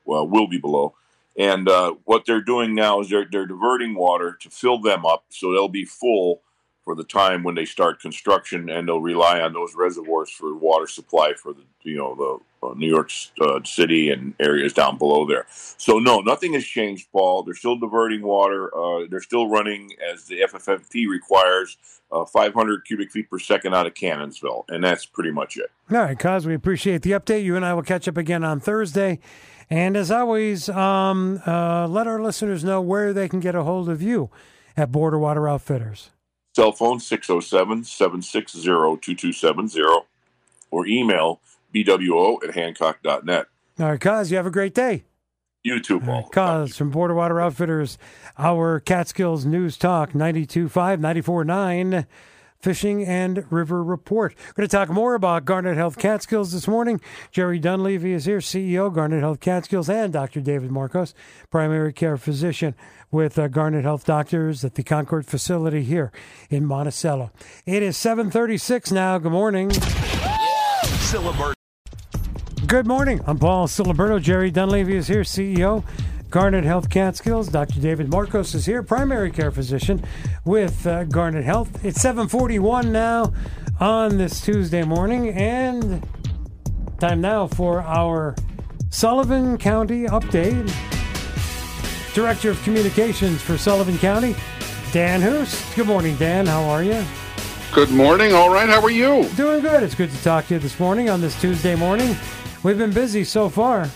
[0.05, 0.94] well will be below.
[1.37, 5.24] And uh, what they're doing now is they're they're diverting water to fill them up,
[5.31, 6.42] so they'll be full
[6.85, 10.87] for the time when they start construction, and they'll rely on those reservoirs for water
[10.87, 15.27] supply for the you know the uh, New York uh, City and areas down below
[15.27, 15.47] there.
[15.51, 17.42] So no, nothing has changed, Paul.
[17.42, 18.75] They're still diverting water.
[18.77, 21.77] Uh, they're still running as the FFMP requires,
[22.11, 25.71] uh, 500 cubic feet per second out of Cannonsville, and that's pretty much it.
[25.90, 27.45] All right, Coz we appreciate the update.
[27.45, 29.18] You and I will catch up again on Thursday.
[29.71, 33.88] And as always, um, uh, let our listeners know where they can get a hold
[33.88, 34.31] of you
[34.77, 36.11] at Border Water Outfitters.
[36.55, 39.83] Cell phone 607 760 2270
[40.71, 41.41] or email
[41.75, 43.47] bwo at hancock.net.
[43.81, 45.05] All right, Coz you have a great day.
[45.62, 46.29] You too, Paul.
[46.31, 47.97] Coz from Border Water Outfitters,
[48.37, 52.07] our Catskills News Talk 92.5, 94.9
[52.62, 54.37] Fishing and River Report.
[54.51, 57.01] We're going to talk more about Garnet Health Catskills this morning.
[57.33, 60.40] Jerry Dunleavy is here, CEO, Garnet Health Catskills, and Dr.
[60.40, 61.12] David Morcos,
[61.51, 62.77] primary care physician
[63.11, 66.12] with uh, Garnet Health Doctors at the Concord facility here
[66.51, 67.33] in Monticello.
[67.66, 69.18] It is 736 now.
[69.18, 69.70] Good morning.
[72.68, 73.20] Good morning.
[73.27, 74.22] I'm Paul Ciliberto.
[74.22, 75.83] Jerry Dunleavy is here, CEO.
[76.33, 77.49] Garnet Health Catskills.
[77.49, 77.79] Dr.
[77.79, 80.03] David Morcos is here, primary care physician
[80.47, 81.85] with uh, Garnet Health.
[81.85, 83.35] It's 741 now
[83.79, 86.03] on this Tuesday morning, and
[86.99, 88.35] time now for our
[88.88, 90.73] Sullivan County update.
[92.14, 94.35] Director of Communications for Sullivan County,
[94.90, 95.77] Dan Hust.
[95.77, 96.47] Good morning, Dan.
[96.47, 97.05] How are you?
[97.75, 98.33] Good morning.
[98.33, 98.71] All right.
[98.71, 99.29] How are you?
[99.37, 99.83] Doing good.
[99.83, 102.16] It's good to talk to you this morning on this Tuesday morning.
[102.62, 103.90] We've been busy so far.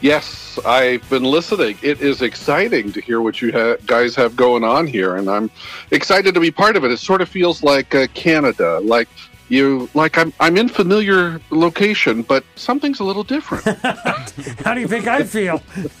[0.00, 1.76] Yes, I've been listening.
[1.82, 5.50] It is exciting to hear what you ha- guys have going on here, and I'm
[5.90, 6.90] excited to be part of it.
[6.90, 9.08] It sort of feels like uh, Canada, like
[9.50, 13.64] you, like I'm I'm in familiar location, but something's a little different.
[14.64, 15.62] How do you think I feel?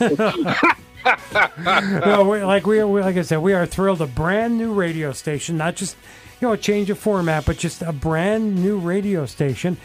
[1.60, 4.00] no, we, like we, we, like I said, we are thrilled.
[4.00, 5.94] A brand new radio station, not just
[6.40, 9.76] you know a change of format, but just a brand new radio station,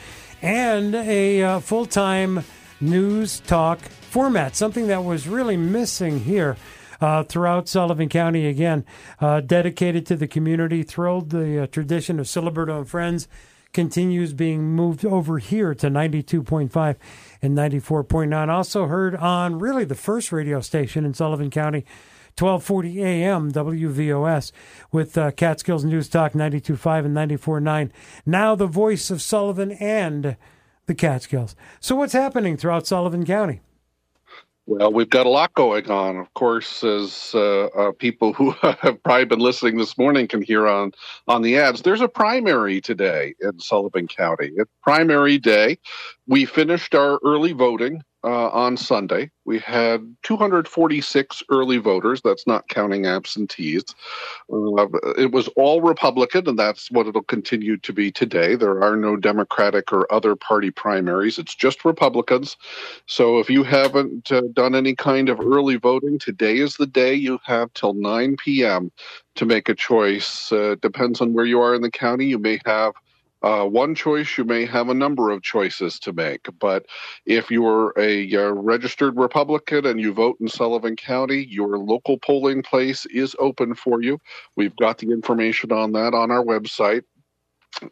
[0.41, 2.45] and a uh, full time
[2.79, 3.79] news talk
[4.15, 4.55] format.
[4.55, 6.55] Something that was really missing here.
[7.01, 8.85] Uh, throughout Sullivan County, again,
[9.19, 10.83] uh, dedicated to the community.
[10.83, 13.27] Thrilled the uh, tradition of Ciliberto and Friends
[13.73, 16.95] continues being moved over here to 92.5
[17.41, 18.47] and 94.9.
[18.47, 21.83] Also heard on really the first radio station in Sullivan County,
[22.39, 24.53] 1240 AM WVOS
[24.93, 27.91] with uh, Catskills News Talk 92.5 and 94.9.
[28.25, 30.37] Now the voice of Sullivan and
[30.85, 31.57] the Catskills.
[31.81, 33.59] So what's happening throughout Sullivan County?
[34.67, 36.17] Well, we've got a lot going on.
[36.17, 40.67] Of course, as uh, uh, people who have probably been listening this morning can hear
[40.67, 40.91] on
[41.27, 44.51] on the ads, there's a primary today in Sullivan County.
[44.55, 45.77] It's primary day.
[46.27, 49.29] We finished our early voting uh, on Sunday.
[49.45, 52.21] We had 246 early voters.
[52.23, 53.83] That's not counting absentees.
[54.51, 58.55] Uh, it was all Republican, and that's what it'll continue to be today.
[58.55, 61.37] There are no Democratic or other party primaries.
[61.37, 62.57] It's just Republicans.
[63.05, 67.13] So if you haven't uh, done any kind of early voting, today is the day
[67.13, 68.91] you have till 9 p.m.
[69.35, 70.51] to make a choice.
[70.51, 72.25] Uh, depends on where you are in the county.
[72.25, 72.93] You may have
[73.41, 76.47] uh, one choice, you may have a number of choices to make.
[76.59, 76.85] But
[77.25, 82.63] if you're a, a registered Republican and you vote in Sullivan County, your local polling
[82.63, 84.19] place is open for you.
[84.55, 87.03] We've got the information on that on our website.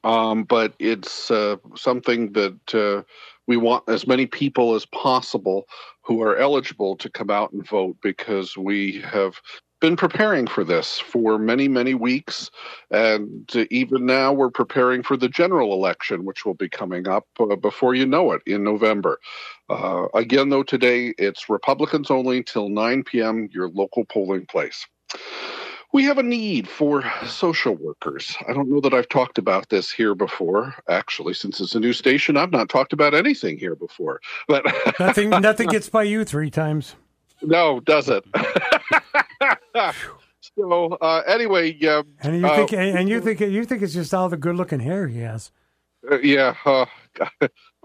[0.03, 3.03] Um, but it's uh, something that uh,
[3.47, 5.65] we want as many people as possible
[6.01, 9.41] who are eligible to come out and vote because we have
[9.83, 12.49] been preparing for this for many, many weeks.
[12.89, 17.57] And even now, we're preparing for the general election, which will be coming up uh,
[17.57, 19.19] before you know it in November.
[19.69, 24.87] Uh, again, though, today it's Republicans only till 9 p.m., your local polling place.
[25.91, 28.37] We have a need for social workers.
[28.47, 30.75] I don't know that I've talked about this here before.
[30.87, 34.21] Actually, since it's a new station, I've not talked about anything here before.
[34.47, 34.63] But
[34.97, 36.95] nothing, nothing gets by you three times.
[37.45, 38.23] No, does it?
[40.57, 44.13] so uh, anyway, um, and you uh, think, and you think, you think it's just
[44.13, 45.51] all the good-looking hair he has.
[46.09, 46.55] Uh, yeah.
[46.65, 46.87] all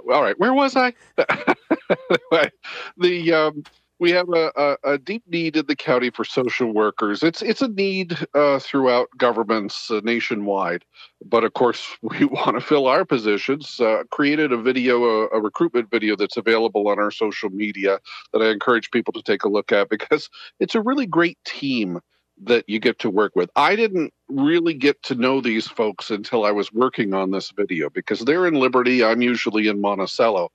[0.06, 0.38] right.
[0.38, 0.92] Where was I?
[1.18, 2.50] anyway,
[2.96, 3.62] the um,
[3.98, 7.22] we have a, a, a, deep need in the county for social workers.
[7.22, 10.84] It's it's a need uh, throughout governments uh, nationwide,
[11.24, 13.80] but of course we want to fill our positions.
[13.80, 17.98] Uh, created a video, a, a, recruitment video that's available on our social media
[18.32, 20.28] that I encourage people to take a look at because
[20.60, 22.00] it's a really great team
[22.44, 23.50] that you get to work with.
[23.56, 27.90] I didn't really get to know these folks until I was working on this video
[27.90, 29.02] because they're in Liberty.
[29.04, 30.50] I'm usually in Monticello.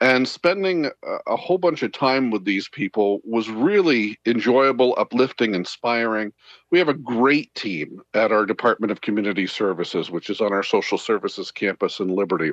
[0.00, 0.90] And spending
[1.26, 6.32] a whole bunch of time with these people was really enjoyable, uplifting, inspiring.
[6.70, 10.64] We have a great team at our Department of Community Services, which is on our
[10.64, 12.52] social services campus in Liberty.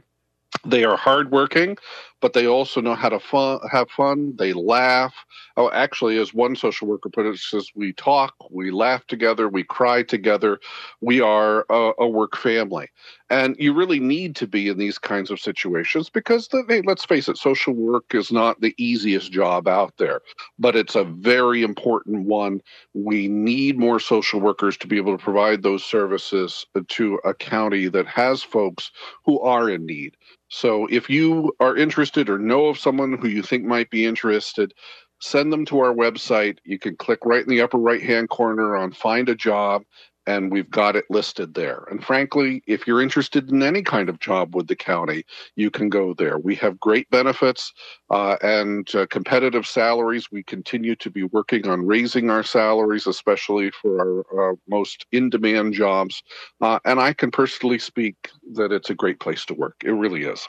[0.66, 1.78] They are hardworking,
[2.22, 4.36] but they also know how to fun, have fun.
[4.38, 5.14] They laugh.
[5.58, 9.64] Oh, actually, as one social worker put it, says we talk, we laugh together, we
[9.64, 10.60] cry together.
[11.02, 12.88] We are a, a work family,
[13.30, 17.06] and you really need to be in these kinds of situations because, the, hey, let's
[17.06, 20.22] face it, social work is not the easiest job out there,
[20.60, 22.62] but it's a very important one.
[22.94, 27.88] We need more social workers to be able to provide those services to a county
[27.90, 28.92] that has folks
[29.26, 30.16] who are in need.
[30.52, 34.74] So if you are interested or know of someone who you think might be interested,
[35.22, 36.58] send them to our website.
[36.66, 39.84] You can click right in the upper right hand corner on find a job
[40.28, 41.86] and we've got it listed there.
[41.90, 45.24] And frankly, if you're interested in any kind of job with the county,
[45.56, 46.38] you can go there.
[46.38, 47.74] We have great benefits
[48.10, 50.32] uh, and uh, competitive salaries.
[50.32, 55.30] We continue to be working on raising our salaries, especially for our uh, most in
[55.30, 56.22] demand jobs.
[56.62, 59.76] Uh, and I can personally speak that it's a great place to work.
[59.84, 60.48] It really is.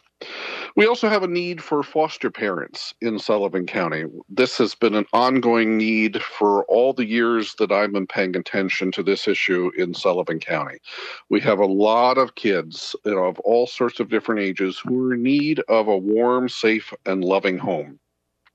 [0.77, 4.05] We also have a need for foster parents in Sullivan County.
[4.29, 8.93] This has been an ongoing need for all the years that I've been paying attention
[8.93, 10.79] to this issue in Sullivan County.
[11.29, 15.09] We have a lot of kids you know, of all sorts of different ages who
[15.09, 17.99] are in need of a warm, safe, and loving home.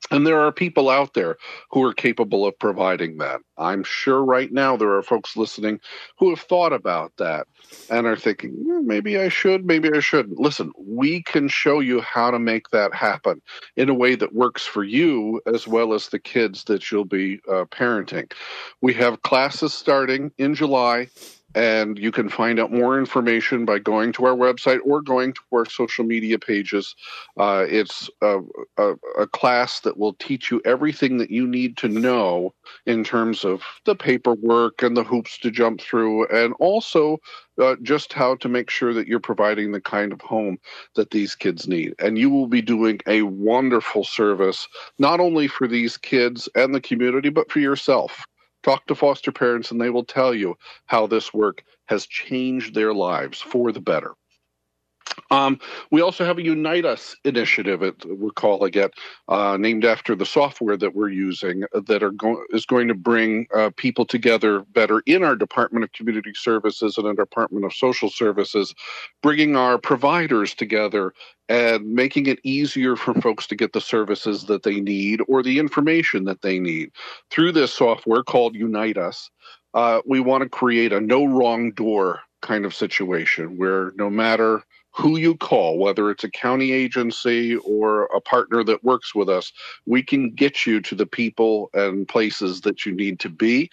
[0.09, 1.37] And there are people out there
[1.71, 3.41] who are capable of providing that.
[3.57, 5.81] I'm sure right now there are folks listening
[6.17, 7.47] who have thought about that
[7.89, 10.39] and are thinking, "Hmm, maybe I should, maybe I shouldn't.
[10.39, 13.41] Listen, we can show you how to make that happen
[13.75, 17.41] in a way that works for you as well as the kids that you'll be
[17.49, 18.31] uh, parenting.
[18.81, 21.09] We have classes starting in July
[21.55, 25.41] and you can find out more information by going to our website or going to
[25.53, 26.95] our social media pages.
[27.37, 28.39] Uh, it's a,
[28.77, 32.53] a, a class that will teach you everything that you need to know
[32.85, 37.17] in terms of the paperwork and the hoops to jump through, and also
[37.61, 40.57] uh, just how to make sure that you're providing the kind of home
[40.95, 41.95] that these kids need.
[41.97, 44.67] And you will be doing a wonderful service,
[44.99, 48.25] not only for these kids and the community, but for yourself
[48.63, 52.93] talk to foster parents and they will tell you how this work has changed their
[52.93, 54.13] lives for the better.
[55.29, 55.59] Um,
[55.91, 58.93] we also have a Unite Us initiative, it, we're calling it,
[59.27, 63.47] uh, named after the software that we're using that are go- is going to bring
[63.53, 68.09] uh, people together better in our Department of Community Services and our Department of Social
[68.09, 68.73] Services,
[69.21, 71.13] bringing our providers together
[71.49, 75.59] and making it easier for folks to get the services that they need or the
[75.59, 76.91] information that they need.
[77.31, 79.29] Through this software called Unite Us,
[79.73, 84.63] uh, we want to create a no wrong door kind of situation where no matter
[84.97, 89.53] who you call, whether it's a county agency or a partner that works with us,
[89.85, 93.69] we can get you to the people and places that you need to be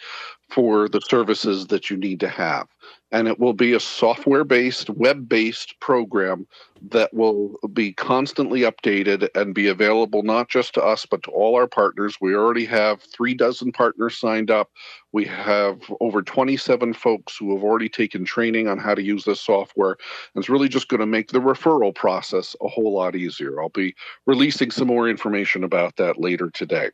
[0.51, 2.69] for the services that you need to have.
[3.15, 6.49] And it will be a software based, web based program
[6.91, 11.55] that will be constantly updated and be available not just to us, but to all
[11.55, 12.17] our partners.
[12.21, 14.73] We already have three dozen partners signed up.
[15.13, 19.41] We have over 27 folks who have already taken training on how to use this
[19.41, 19.93] software.
[20.35, 23.63] And it's really just going to make the referral process a whole lot easier.
[23.63, 23.95] I'll be
[24.27, 26.91] releasing some more information about that later today.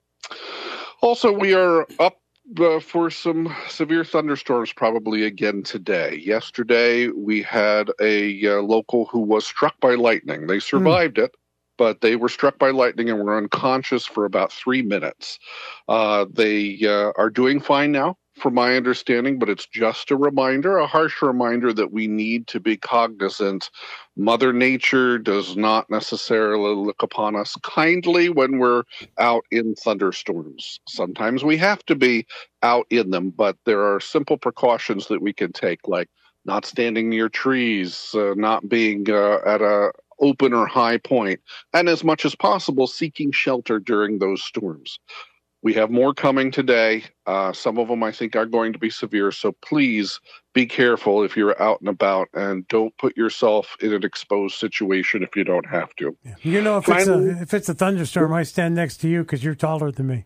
[1.00, 2.19] Also, we are up
[2.58, 6.16] uh, for some severe thunderstorms probably again today.
[6.16, 10.46] Yesterday, we had a uh, local who was struck by lightning.
[10.46, 11.34] They survived it,
[11.78, 15.38] but they were struck by lightning and were unconscious for about three minutes.
[15.88, 18.16] Uh, they uh, are doing fine now.
[18.40, 22.58] From my understanding, but it's just a reminder, a harsh reminder that we need to
[22.58, 23.68] be cognizant.
[24.16, 28.84] Mother Nature does not necessarily look upon us kindly when we're
[29.18, 30.80] out in thunderstorms.
[30.88, 32.26] Sometimes we have to be
[32.62, 36.08] out in them, but there are simple precautions that we can take, like
[36.46, 41.40] not standing near trees, uh, not being uh, at a open or high point,
[41.74, 44.98] and as much as possible seeking shelter during those storms.
[45.62, 47.04] We have more coming today.
[47.26, 49.30] Uh, some of them I think are going to be severe.
[49.30, 50.18] So please
[50.54, 55.22] be careful if you're out and about and don't put yourself in an exposed situation
[55.22, 56.16] if you don't have to.
[56.42, 59.44] You know, if it's a if it's a thunderstorm, I stand next to you because
[59.44, 60.24] you're taller than me.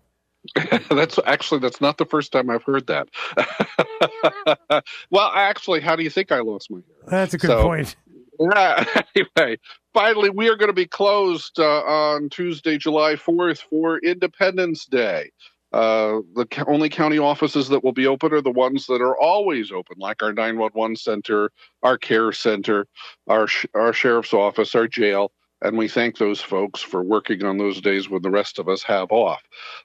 [0.91, 3.09] that's actually that's not the first time I've heard that.
[5.11, 7.09] well, actually, how do you think I lost my hair?
[7.09, 7.97] That's a good So- point.
[8.39, 8.85] Yeah,
[9.17, 9.59] anyway,
[9.93, 15.31] finally, we are going to be closed uh, on Tuesday, July 4th for Independence Day.
[15.73, 19.73] Uh, the only county offices that will be open are the ones that are always
[19.73, 21.51] open, like our 911 center,
[21.83, 22.87] our care center,
[23.27, 25.33] our, sh- our sheriff's office, our jail.
[25.63, 28.85] And we thank those folks for working on those days when the rest of us
[28.85, 29.43] have off.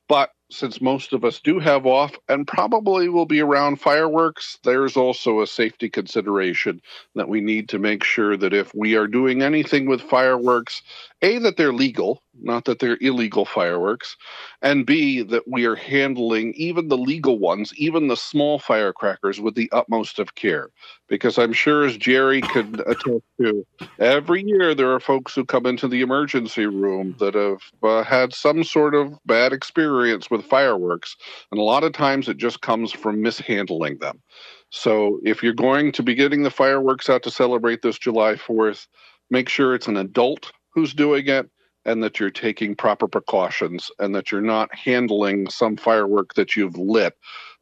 [0.08, 4.98] But since most of us do have off and probably will be around fireworks, there's
[4.98, 6.82] also a safety consideration
[7.16, 10.82] that we need to make sure that if we are doing anything with fireworks,
[11.22, 14.16] A, that they're legal, not that they're illegal fireworks,
[14.62, 19.56] and B, that we are handling even the legal ones, even the small firecrackers, with
[19.56, 20.70] the utmost of care.
[21.08, 23.66] Because I'm sure, as Jerry could attest to,
[24.00, 28.34] every year there are folks who come into the emergency room that have uh, had
[28.34, 31.18] some sort of bad experience with fireworks,
[31.52, 34.22] and a lot of times it just comes from mishandling them.
[34.70, 38.88] So if you're going to be getting the fireworks out to celebrate this July 4th,
[39.30, 41.50] make sure it's an adult who's doing it
[41.86, 46.78] and that you're taking proper precautions and that you're not handling some firework that you've
[46.78, 47.18] lit,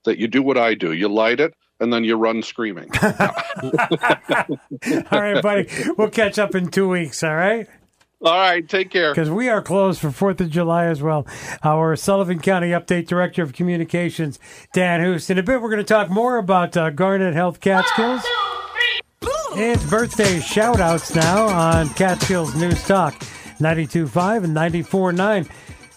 [0.06, 0.93] that you do what I do.
[0.93, 2.89] You light it and then you run screaming.
[3.03, 3.10] All
[5.12, 5.67] right, buddy.
[5.97, 7.23] We'll catch up in two weeks.
[7.23, 7.67] All right.
[8.21, 8.67] All right.
[8.67, 9.13] Take care.
[9.13, 11.25] Because we are closed for Fourth of July as well.
[11.63, 14.39] Our Sullivan County Update Director of Communications,
[14.73, 15.30] Dan Hust.
[15.32, 18.23] In a bit, we're going to talk more about uh, Garnet Health Catskills.
[19.60, 23.15] It's birthday shout outs now on Catskills News Talk
[23.60, 25.50] 92.5 and 94.9.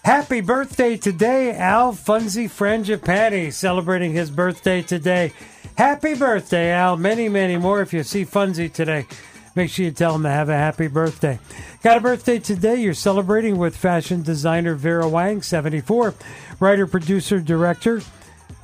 [0.03, 5.31] Happy birthday today, Al Funzy Frangipani, celebrating his birthday today.
[5.77, 6.97] Happy birthday, Al.
[6.97, 9.05] Many, many more if you see Funzi today.
[9.53, 11.37] make sure you tell him to have a happy birthday.
[11.83, 12.81] Got a birthday today?
[12.81, 16.15] You're celebrating with fashion designer Vera Wang, 74,
[16.59, 18.01] writer, producer, director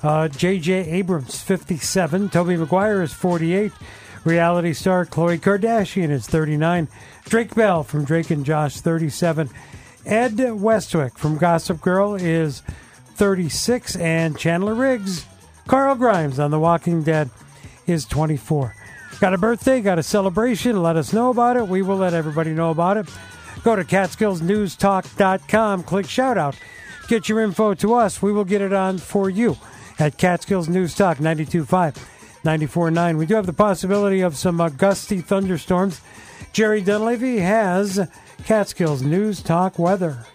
[0.04, 0.74] uh, J.J.
[0.92, 3.72] Abrams, 57, Tobey Maguire is 48,
[4.28, 6.88] reality star Khloe Kardashian is 39,
[7.26, 9.50] Drake Bell from Drake and Josh, 37,
[10.06, 12.62] Ed Westwick from Gossip Girl is
[13.16, 15.26] 36, and Chandler Riggs,
[15.68, 17.30] Carl Grimes on The Walking Dead
[17.88, 18.76] is 24.
[19.20, 21.68] Got a birthday, got a celebration, let us know about it.
[21.68, 23.08] We will let everybody know about it.
[23.64, 26.56] Go to CatskillsNewsTalk.com, click shout out.
[27.08, 28.22] Get your info to us.
[28.22, 29.58] We will get it on for you
[29.98, 31.98] at Catskills News Talk 92.5,
[32.48, 33.18] 94.9.
[33.18, 36.00] We do have the possibility of some uh, gusty thunderstorms.
[36.54, 38.08] Jerry Dunleavy has
[38.46, 40.26] Catskills News Talk weather.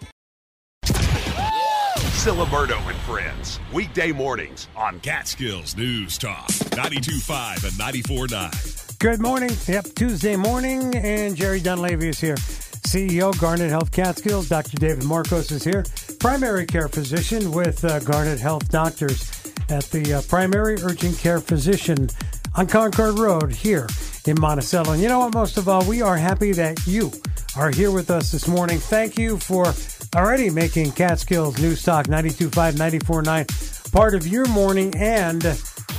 [0.84, 3.58] Ciliberto and Friends.
[3.72, 6.48] Weekday mornings on Catskills News Talk.
[6.48, 8.98] 92.5 and 94.9.
[8.98, 9.50] Good morning.
[9.66, 12.36] Yep, Tuesday morning, and Jerry Dunleavy is here.
[12.36, 14.50] CEO, Garnet Health Catskills.
[14.50, 14.76] Dr.
[14.76, 15.82] David Morcos is here.
[16.20, 22.08] Primary care physician with uh, Garnet Health Doctors at the uh, Primary Urgent Care Physician
[22.56, 23.88] on Concord Road here
[24.26, 24.92] in Monticello.
[24.92, 25.34] And you know what?
[25.34, 27.10] Most of all, we are happy that you
[27.56, 28.78] are here with us this morning.
[28.78, 29.72] Thank you for
[30.14, 35.42] already making Catskills News Talk 92.5, 94.9 part of your morning and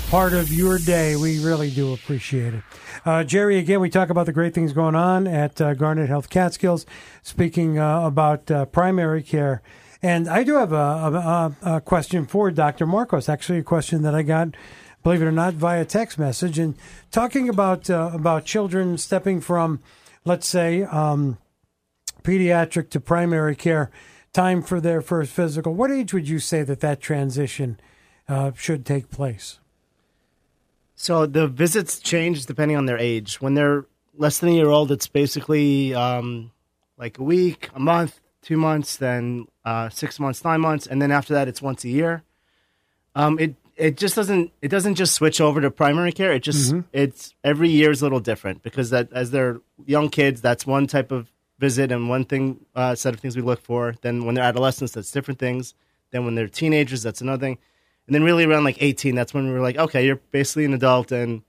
[0.09, 1.16] part of your day.
[1.16, 2.64] We really do appreciate it.
[3.05, 6.30] Uh, Jerry, again, we talk about the great things going on at uh, Garnet Health
[6.30, 6.86] Catskills,
[7.22, 9.61] speaking uh, about uh, primary care.
[10.04, 12.86] And I do have a, a, a question for Dr.
[12.86, 14.49] Morcos, actually, a question that I got,
[15.01, 16.60] believe it or not, via text message.
[16.60, 16.76] And
[17.10, 19.82] talking about, uh, about children stepping from,
[20.26, 21.38] let's say, um,
[22.22, 23.91] pediatric to primary care,
[24.34, 25.74] time for their first physical.
[25.74, 27.80] What age would you say that that transition
[28.28, 29.60] uh, should take place?
[30.95, 33.39] So the visits change depending on their age.
[33.39, 33.86] When they're
[34.18, 36.51] less than a year old, it's basically um,
[36.97, 41.12] like a week, a month, two months, then uh, six months, nine months, and then
[41.12, 42.24] after that, it's once a year.
[43.16, 46.34] Um, it it just doesn't it doesn't just switch over to primary care.
[46.34, 50.41] It just it's every year is a little different because that as they're young kids,
[50.41, 53.96] that's one type of visit and one thing uh, set of things we look for.
[54.02, 55.74] Then when they're adolescents, that's different things.
[56.12, 57.58] Then when they're teenagers, that's another thing.
[58.06, 60.74] And then really around like 18, that's when we were like, okay, you're basically an
[60.74, 61.41] adult, and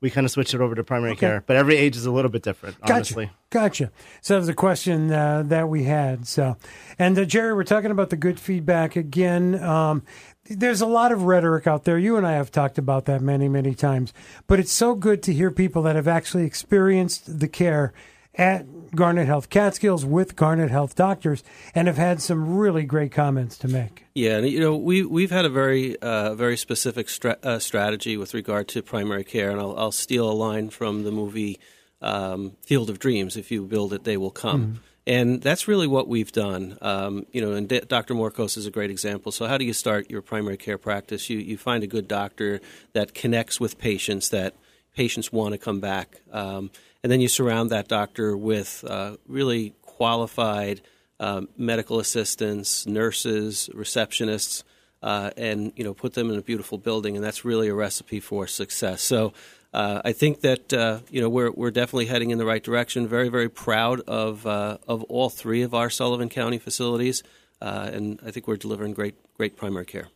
[0.00, 1.20] we kind of switched it over to primary Okay.
[1.20, 1.44] care.
[1.46, 2.92] But every age is a little bit different, Gotcha.
[2.94, 3.30] honestly.
[3.50, 3.90] Gotcha.
[4.20, 6.26] So that was a question uh, that we had.
[6.26, 6.56] So,
[6.98, 9.62] and uh, Jerry, we're talking about the good feedback again.
[9.62, 10.02] Um,
[10.48, 11.98] there's a lot of rhetoric out there.
[11.98, 14.12] You and I have talked about that many, many times.
[14.46, 17.92] But it's so good to hear people that have actually experienced the care
[18.34, 18.66] at
[18.96, 21.44] Garnet Health Catskills with Garnet Health doctors
[21.74, 24.06] and have had some really great comments to make.
[24.14, 28.16] Yeah, and you know we we've had a very uh, very specific stra- uh, strategy
[28.16, 31.60] with regard to primary care, and I'll, I'll steal a line from the movie
[32.00, 36.08] um, Field of Dreams: "If you build it, they will come." And that's really what
[36.08, 36.78] we've done.
[36.82, 38.14] Um, you know, and D- Dr.
[38.14, 39.30] Morcos is a great example.
[39.30, 41.30] So, how do you start your primary care practice?
[41.30, 42.60] You you find a good doctor
[42.92, 44.54] that connects with patients that
[44.96, 46.70] patients want to come back, um,
[47.06, 50.80] and then you surround that doctor with uh, really qualified
[51.20, 54.64] um, medical assistants, nurses, receptionists,
[55.04, 58.18] uh, and you know put them in a beautiful building, and that's really a recipe
[58.18, 59.02] for success.
[59.02, 59.32] So.
[59.74, 63.06] Uh, I think that uh, you know we're we're definitely heading in the right direction.
[63.06, 67.22] Very very proud of uh, of all three of our Sullivan County facilities,
[67.60, 70.08] uh, and I think we're delivering great great primary care.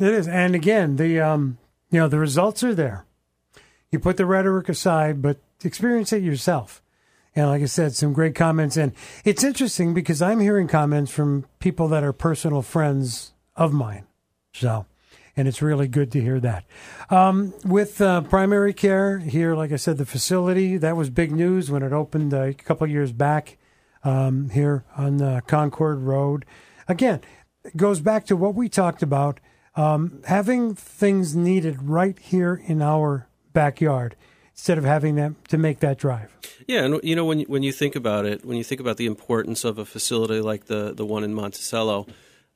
[0.00, 1.58] It is, and again, the um,
[1.92, 3.04] you know the results are there.
[3.92, 6.82] You put the rhetoric aside, but experience it yourself.
[7.36, 8.92] And like I said, some great comments, and
[9.24, 14.06] it's interesting because I'm hearing comments from people that are personal friends of mine.
[14.52, 14.86] So,
[15.36, 16.64] and it's really good to hear that.
[17.10, 21.72] Um, with uh, primary care here, like I said, the facility that was big news
[21.72, 23.58] when it opened uh, a couple years back
[24.04, 26.44] um, here on uh, Concord Road.
[26.86, 27.20] Again,
[27.64, 29.40] it goes back to what we talked about
[29.74, 34.14] um, having things needed right here in our backyard
[34.54, 36.34] instead of having them to make that drive.
[36.66, 39.06] Yeah, and you know when when you think about it, when you think about the
[39.06, 42.06] importance of a facility like the the one in Monticello,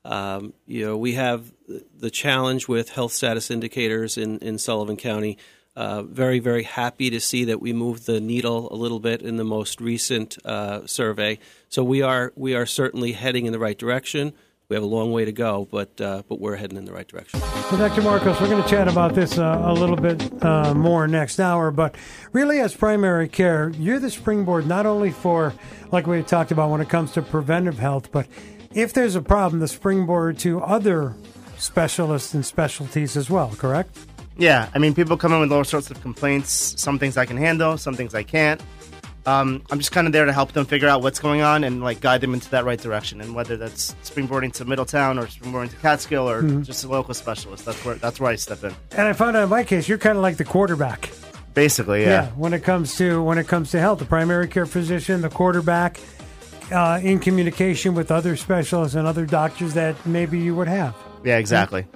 [0.04, 1.52] um, you know we have
[1.96, 5.38] the challenge with health status indicators in in Sullivan County.
[5.76, 9.36] Uh, very very happy to see that we moved the needle a little bit in
[9.36, 11.38] the most recent uh, survey.
[11.68, 14.32] So we are we are certainly heading in the right direction.
[14.68, 17.08] We have a long way to go, but uh, but we're heading in the right
[17.08, 17.40] direction.
[17.40, 18.02] So, Dr.
[18.02, 21.70] Morcos, we're going to chat about this uh, a little bit uh, more next hour.
[21.70, 21.94] But
[22.34, 25.54] really, as primary care, you're the springboard not only for,
[25.90, 28.26] like we talked about when it comes to preventive health, but
[28.74, 31.14] if there's a problem, the springboard to other
[31.56, 33.96] specialists and specialties as well, correct?
[34.36, 36.74] Yeah, I mean, people come in with all sorts of complaints.
[36.76, 38.60] Some things I can handle, some things I can't.
[39.28, 41.82] Um, I'm just kind of there to help them figure out what's going on and
[41.82, 43.20] like guide them into that right direction.
[43.20, 46.64] And whether that's springboarding to Middletown or springboarding to Catskill or Mhm.
[46.64, 48.72] just a local specialist, that's where that's where I step in.
[48.96, 51.10] And I found out in my case, you're kind of like the quarterback.
[51.54, 52.28] Basically, yeah.
[52.36, 55.98] when it comes to when it comes to health, the primary care physician, the quarterback,
[56.72, 60.94] uh, in communication with other specialists and other doctors that maybe you would have.
[61.24, 61.86] Yeah, exactly.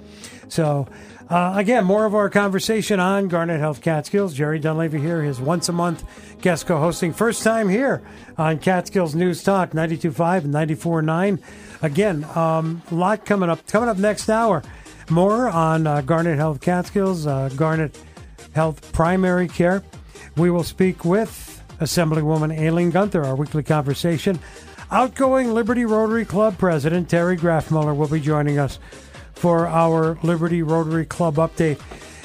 [0.49, 0.87] So,
[1.33, 4.35] uh, again, more of our conversation on Garnet Health Catskills.
[4.35, 6.03] Jerry Dunleavy here, his once a month
[6.43, 7.11] guest co hosting.
[7.11, 8.03] First time here
[8.37, 11.41] on Catskills News Talk 92.5 and 94.9.
[11.81, 13.65] Again, um, a lot coming up.
[13.65, 14.61] Coming up next hour,
[15.09, 17.97] more on uh, Garnet Health Catskills, uh, Garnet
[18.53, 19.81] Health Primary Care.
[20.37, 24.39] We will speak with Assemblywoman Aileen Gunther, our weekly conversation.
[24.91, 28.77] Outgoing Liberty Rotary Club President Terry Grafmuler will be joining us
[29.33, 31.81] for our Liberty Rotary Club update.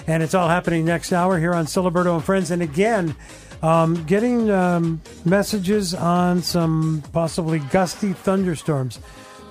[0.07, 2.51] And it's all happening next hour here on Ciliberto and Friends.
[2.51, 3.15] And again,
[3.63, 9.01] um, getting um, messages on some possibly gusty thunderstorms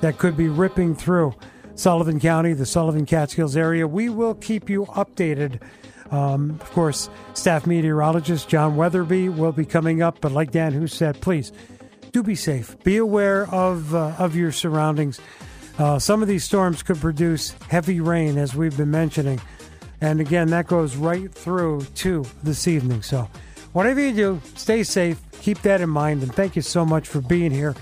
[0.02, 1.36] that could be ripping through
[1.76, 3.88] Sullivan County, the Sullivan Catskills area.
[3.88, 5.62] We will keep you updated.
[6.12, 10.22] Um, of course, staff meteorologist John Weatherby will be coming up.
[10.22, 11.52] But like Dan, who said, please
[12.12, 12.82] do be safe.
[12.84, 15.20] Be aware of uh, of your surroundings.
[15.78, 19.40] Uh, some of these storms could produce heavy rain, as we've been mentioning,
[20.02, 23.02] and again, that goes right through to this evening.
[23.02, 23.30] So,
[23.74, 25.20] whatever you do, stay safe.
[25.42, 27.76] Keep that in mind, and thank you so much for being here.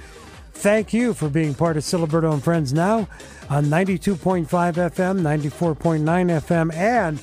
[0.53, 3.07] Thank you for being part of Ciliberto and Friends now
[3.49, 7.19] on 92.5 FM, 94.9 FM, and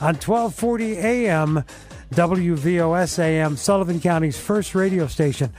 [0.00, 1.64] on 1240 AM,
[2.12, 5.52] WVOS AM, Sullivan County's first radio station.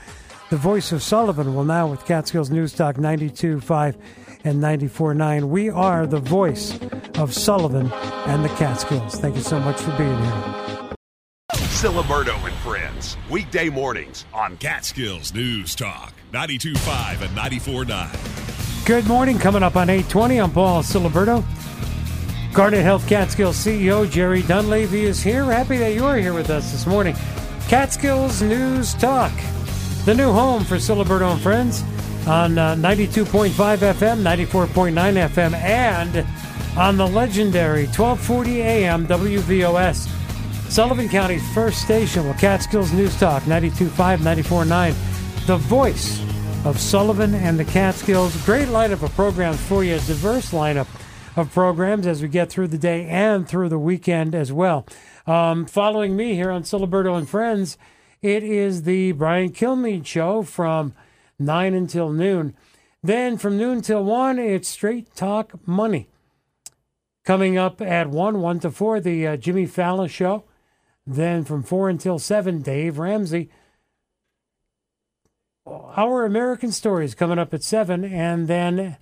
[0.50, 3.96] The voice of Sullivan will now with Catskills News Talk 92.5
[4.44, 5.48] and 94.9.
[5.48, 6.78] We are the voice
[7.16, 7.92] of Sullivan
[8.26, 9.16] and the Catskills.
[9.16, 10.58] Thank you so much for being here.
[11.52, 13.16] Ciliberto and Friends.
[13.30, 16.12] Weekday mornings on Catskills News Talk.
[16.32, 18.86] 92.5 and 94.9.
[18.86, 19.38] Good morning.
[19.38, 21.44] Coming up on 820, I'm Paul Ciliberto.
[22.52, 25.44] Garnet Health Catskills CEO Jerry Dunleavy is here.
[25.44, 27.14] Happy that you're here with us this morning.
[27.68, 29.32] Catskills News Talk,
[30.04, 31.84] the new home for Ciliberto and Friends
[32.28, 36.26] on uh, 92.5 FM, 94.9 FM, and
[36.78, 40.08] on the legendary 1240 AM WVOS.
[40.70, 45.46] Sullivan County's first station with Catskills News Talk 92.5, 94.9.
[45.46, 46.20] The voice
[46.66, 48.36] of Sullivan and the Catskills.
[48.44, 50.86] Great lineup of programs for you, a diverse lineup
[51.34, 54.86] of programs as we get through the day and through the weekend as well.
[55.26, 57.78] Um, following me here on Ciliberto and Friends,
[58.20, 60.92] it is the Brian Kilmeade Show from
[61.38, 62.54] 9 until noon.
[63.02, 66.08] Then from noon till 1, it's Straight Talk Money.
[67.24, 70.44] Coming up at 1, 1 to 4, the uh, Jimmy Failla Show.
[71.06, 73.50] Then from 4 until 7, Dave Ramsey.
[75.66, 78.04] Our American Stories coming up at 7.
[78.04, 78.96] And then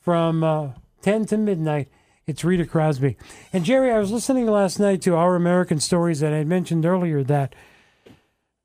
[0.00, 0.70] from uh,
[1.02, 1.88] 10 to midnight,
[2.26, 3.16] it's Rita Cosby.
[3.52, 7.24] And Jerry, I was listening last night to Our American Stories that I mentioned earlier
[7.24, 7.54] that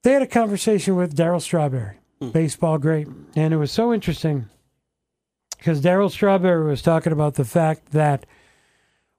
[0.03, 1.97] they had a conversation with Darryl Strawberry,
[2.31, 3.07] baseball great.
[3.35, 4.49] And it was so interesting
[5.57, 8.25] because Darryl Strawberry was talking about the fact that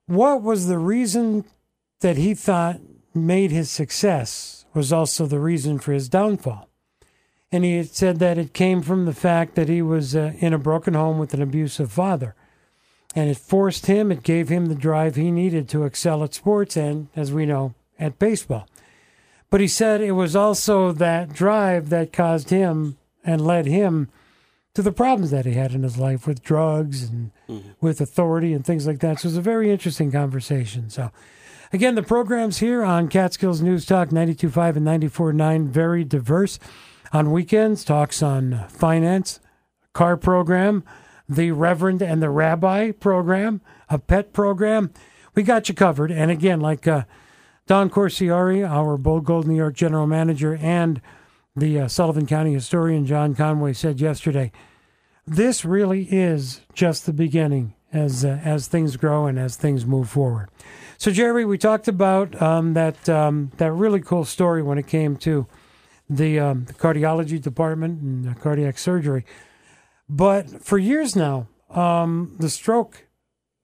[0.07, 1.45] what was the reason
[2.01, 2.79] that he thought
[3.13, 6.69] made his success was also the reason for his downfall.
[7.51, 10.53] And he had said that it came from the fact that he was uh, in
[10.53, 12.35] a broken home with an abusive father.
[13.15, 16.75] And it forced him, it gave him the drive he needed to excel at sports
[16.75, 18.67] and, as we know, at baseball.
[19.55, 24.09] But he said it was also that drive that caused him and led him
[24.73, 27.31] to the problems that he had in his life with drugs and
[27.79, 29.21] with authority and things like that.
[29.21, 30.89] So it was a very interesting conversation.
[30.89, 31.09] So,
[31.71, 36.59] again, the programs here on Catskills News Talk 92.5 and 94.9, very diverse.
[37.13, 39.39] On weekends, talks on finance,
[39.93, 40.83] car program,
[41.29, 44.91] the Reverend and the Rabbi program, a pet program.
[45.33, 46.11] We got you covered.
[46.11, 47.05] And again, like uh,
[47.67, 51.01] Don Corsiari, our Bold Gold New York general manager, and
[51.55, 54.51] the uh, Sullivan County historian John Conway said yesterday,
[55.25, 60.09] this really is just the beginning as uh, as things grow and as things move
[60.09, 60.49] forward.
[60.99, 65.17] So, Jerry, we talked about um, that um, that really cool story when it came
[65.17, 65.47] to
[66.07, 69.25] the, um, the cardiology department and cardiac surgery.
[70.07, 73.07] But for years now, um, the stroke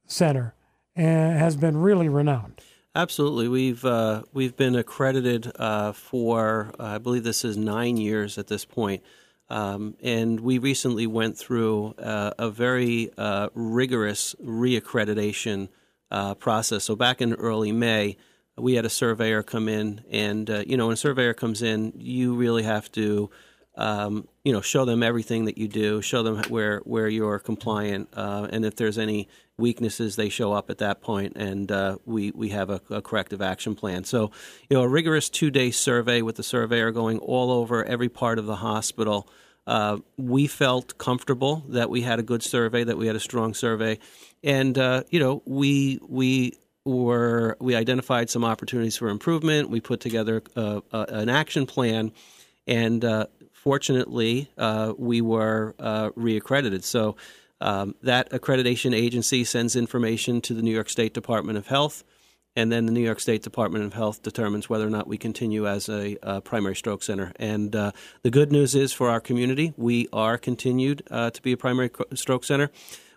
[0.08, 0.56] center
[0.98, 2.62] uh, has been really renowned.
[2.94, 8.48] Absolutely, we've uh, we've been accredited uh, for I believe this is nine years at
[8.48, 9.02] this point,
[9.50, 15.70] um, and we recently went through uh, a very uh, rigorous reaccreditation
[16.12, 16.84] uh, process.
[16.84, 18.18] So back in early May,
[18.58, 21.94] we had a surveyor come in, and uh, you know, when a surveyor comes in,
[21.96, 23.30] you really have to,
[23.76, 28.10] um, you know, show them everything that you do, show them where where you're compliant,
[28.14, 32.32] uh, and if there's any weaknesses, they show up at that point, and uh, we
[32.32, 34.04] we have a, a corrective action plan.
[34.04, 34.32] So,
[34.70, 38.40] you know, a rigorous two day survey with the surveyor going all over every part
[38.40, 39.30] of the hospital.
[39.68, 43.54] Uh, we felt comfortable that we had a good survey, that we had a strong
[43.54, 44.00] survey,
[44.44, 49.70] and uh, you know, we we were we identified some opportunities for improvement.
[49.70, 52.12] We put together uh, an action plan,
[52.68, 53.28] and uh,
[53.64, 56.84] fortunately, uh, we were uh, reaccredited.
[56.84, 57.16] So
[57.60, 62.04] um, that accreditation agency sends information to the New York State Department of Health,
[62.56, 65.68] and then the New York State Department of Health determines whether or not we continue
[65.68, 67.34] as a, primary stroke center.
[67.36, 67.92] And uh,
[68.24, 71.92] the good news is for our community, we are continued uh, to be a primary
[72.16, 72.72] stroke center.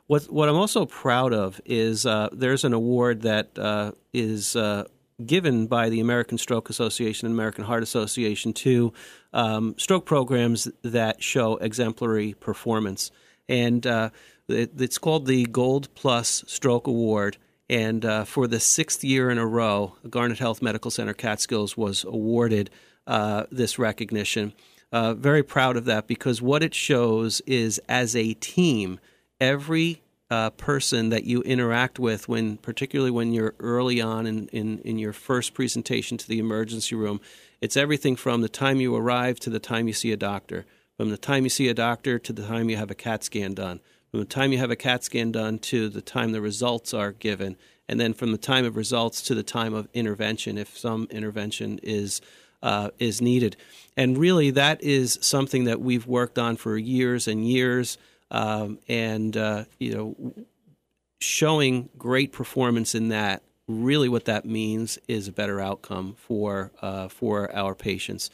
[0.06, 4.54] What what I'm also proud of is uh, there's an award that uh, is
[5.24, 8.92] given by the American Stroke Association and American Heart Association to
[9.32, 13.10] um, stroke programs that show exemplary performance,
[13.48, 14.10] and uh,
[14.48, 17.36] it, it's called the Gold Plus Stroke Award.
[17.70, 22.04] And uh, for the sixth year in a row, Garnet Health Medical Center Catskills was
[22.04, 22.68] awarded
[23.06, 24.52] uh, this recognition.
[24.92, 29.00] very proud of that because what it shows is as a team
[29.40, 30.02] every
[30.34, 34.98] uh, person that you interact with when particularly when you're early on in, in, in
[34.98, 37.20] your first presentation to the emergency room
[37.60, 40.66] it's everything from the time you arrive to the time you see a doctor
[40.96, 43.54] from the time you see a doctor to the time you have a cat scan
[43.54, 43.78] done
[44.10, 47.12] from the time you have a cat scan done to the time the results are
[47.12, 47.56] given
[47.88, 51.78] and then from the time of results to the time of intervention if some intervention
[51.84, 52.20] is
[52.60, 53.58] uh, is needed.
[53.94, 57.98] And really that is something that we've worked on for years and years
[58.34, 60.34] um, and uh, you know
[61.20, 67.08] showing great performance in that really what that means is a better outcome for uh,
[67.08, 68.28] for our patients.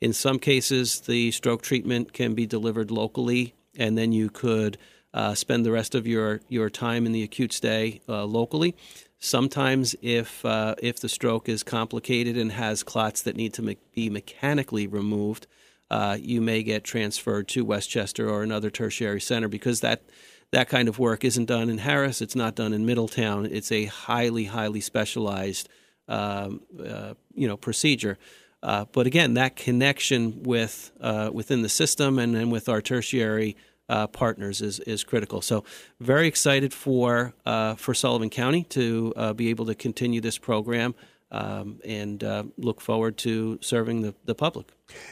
[0.00, 4.76] In some cases the stroke treatment can be delivered locally and then you could
[5.14, 8.74] uh, spend the rest of your your time in the acute stay uh, locally.
[9.20, 13.78] Sometimes if uh, if the stroke is complicated and has clots that need to me-
[13.94, 15.46] be mechanically removed
[15.94, 20.02] uh, you may get transferred to Westchester or another tertiary center because that
[20.50, 22.20] that kind of work isn't done in Harris.
[22.20, 23.46] It's not done in Middletown.
[23.46, 25.68] It's a highly, highly specialized,
[26.08, 28.18] um, uh, you know, procedure.
[28.60, 33.56] Uh, but again, that connection with uh, within the system and, then with our tertiary
[33.88, 35.42] uh, partners is is critical.
[35.42, 35.62] So,
[36.00, 40.96] very excited for uh, for Sullivan County to uh, be able to continue this program
[41.34, 44.68] um, and uh, look forward to serving the, the public.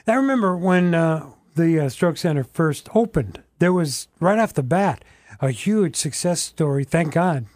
[0.06, 4.62] I remember when uh, the uh, Stroke Center first opened, there was right off the
[4.62, 5.04] bat
[5.40, 7.46] a huge success story, thank God,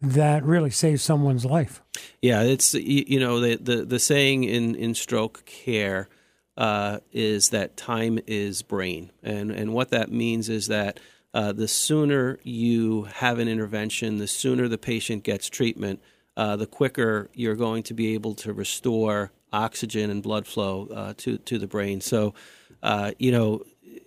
[0.00, 1.82] that really saved someone's life.
[2.22, 6.08] Yeah, it's, you know, the, the, the saying in, in stroke care
[6.56, 9.12] uh, is that time is brain.
[9.22, 11.00] And, and what that means is that
[11.34, 16.00] uh, the sooner you have an intervention, the sooner the patient gets treatment,
[16.36, 21.14] uh, the quicker you're going to be able to restore oxygen and blood flow uh,
[21.16, 22.00] to to the brain.
[22.00, 22.34] So,
[22.82, 23.62] uh, you know,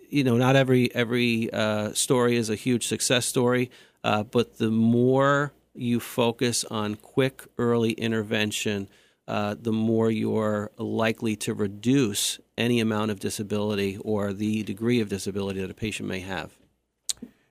[0.10, 3.72] you know, not every every uh, story is a huge success story,
[4.04, 8.90] uh, but the more you focus on quick early intervention,
[9.28, 15.10] uh, the more you're likely to reduce any amount of disability or the degree of
[15.10, 16.58] disability that a patient may have.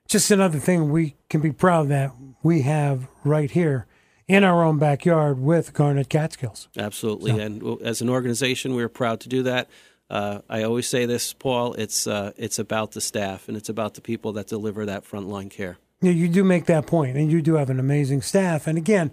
[0.06, 2.12] Just another thing we can be proud that
[2.42, 3.86] we have right here
[4.28, 6.68] in our own backyard with Garnet Catskills.
[6.76, 7.32] Absolutely.
[7.32, 7.38] So.
[7.38, 9.68] And as an organization, we're proud to do that.
[10.10, 11.74] Uh, I always say this, Paul.
[11.74, 15.50] It's uh, it's about the staff and it's about the people that deliver that frontline
[15.50, 15.78] care.
[16.00, 18.68] Yeah, you do make that point, and you do have an amazing staff.
[18.68, 19.10] And again,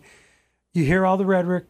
[0.71, 1.65] you hear all the rhetoric,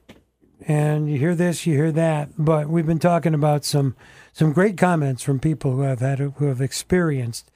[0.68, 3.96] and you hear this, you hear that, but we've been talking about some
[4.34, 7.50] some great comments from people who have had who have experienced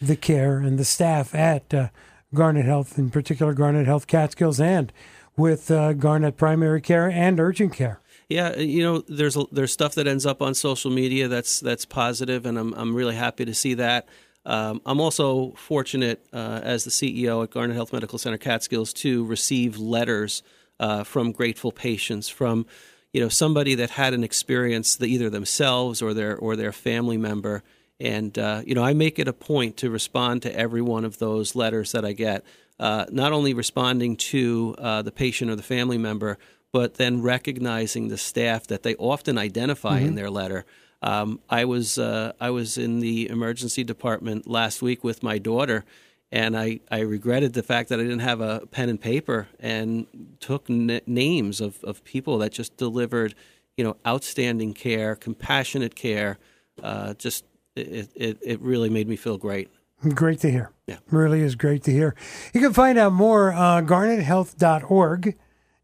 [0.00, 1.88] the care and the staff at uh,
[2.34, 4.92] Garnet Health, in particular Garnet Health Catskills, and
[5.36, 8.00] with uh, Garnet Primary Care and Urgent Care.
[8.28, 12.44] Yeah, you know, there's there's stuff that ends up on social media that's that's positive,
[12.44, 14.08] and I'm I'm really happy to see that.
[14.44, 19.24] Um, I'm also fortunate uh, as the CEO at Garnet Health Medical Center Catskills to
[19.24, 20.42] receive letters
[20.78, 22.66] uh, from grateful patients from
[23.12, 27.16] you know somebody that had an experience that either themselves or their or their family
[27.16, 27.62] member
[27.98, 31.18] and uh, you know I make it a point to respond to every one of
[31.18, 32.44] those letters that I get
[32.78, 36.38] uh, not only responding to uh, the patient or the family member,
[36.72, 40.08] but then recognizing the staff that they often identify mm-hmm.
[40.08, 40.64] in their letter.
[41.02, 45.84] Um, I was uh, I was in the emergency department last week with my daughter,
[46.32, 50.06] and I, I regretted the fact that I didn't have a pen and paper and
[50.40, 53.34] took n- names of, of people that just delivered,
[53.76, 56.38] you know, outstanding care, compassionate care.
[56.82, 59.70] Uh, just it, it, it really made me feel great.
[60.14, 60.70] Great to hear.
[60.86, 60.98] Yeah.
[61.10, 62.14] Really is great to hear.
[62.52, 65.36] You can find out more uh, garnethealth.org.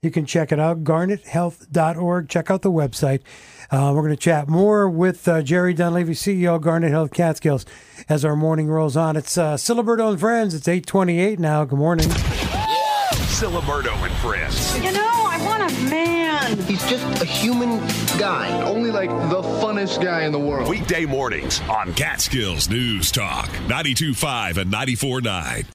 [0.03, 2.29] You can check it out, garnethealth.org.
[2.29, 3.21] Check out the website.
[3.71, 7.65] Uh, we're going to chat more with uh, Jerry Dunleavy, CEO of Garnet Health Catskills,
[8.09, 9.17] as our morning rolls on.
[9.17, 10.55] It's uh, Ciliberto and Friends.
[10.55, 11.65] It's 828 now.
[11.65, 12.09] Good morning.
[13.31, 14.77] Ciliberto and Friends.
[14.85, 16.12] You know, I want a man.
[16.43, 17.79] He's just a human
[18.19, 18.61] guy.
[18.63, 20.69] Only like the funnest guy in the world.
[20.69, 25.67] Weekday mornings on Catskills News Talk 92.5 and 94.9.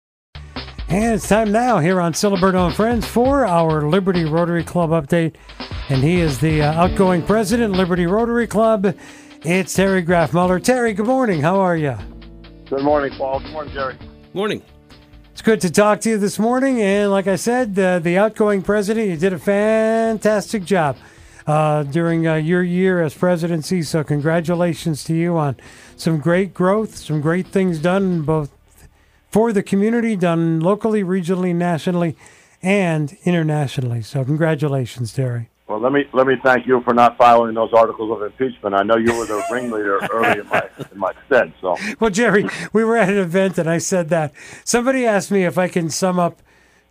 [0.90, 5.36] And it's time now here on Ciliberto and Friends for our Liberty Rotary Club update.
[5.90, 8.96] And he is the uh, outgoing president, Liberty Rotary Club.
[9.44, 10.64] It's Terry Grafmuler.
[10.64, 11.42] Terry, good morning.
[11.42, 11.96] How are you?
[12.70, 13.40] Good morning, Paul.
[13.40, 13.98] Good morning, Jerry.
[14.34, 14.62] Morning.
[15.38, 16.82] It's good to talk to you this morning.
[16.82, 20.98] And like I said, uh, the outgoing president, you did a fantastic job
[21.46, 23.84] uh, during uh, your year as presidency.
[23.84, 25.56] So, congratulations to you on
[25.96, 28.50] some great growth, some great things done both
[29.30, 32.18] for the community, done locally, regionally, nationally,
[32.64, 34.02] and internationally.
[34.02, 35.52] So, congratulations, Terry.
[35.68, 38.74] Well, let me let me thank you for not filing those articles of impeachment.
[38.74, 41.54] I know you were the ringleader early in my in my stead.
[41.60, 44.34] So, Well, Jerry, we were at an event and I said that.
[44.64, 46.42] Somebody asked me if I can sum up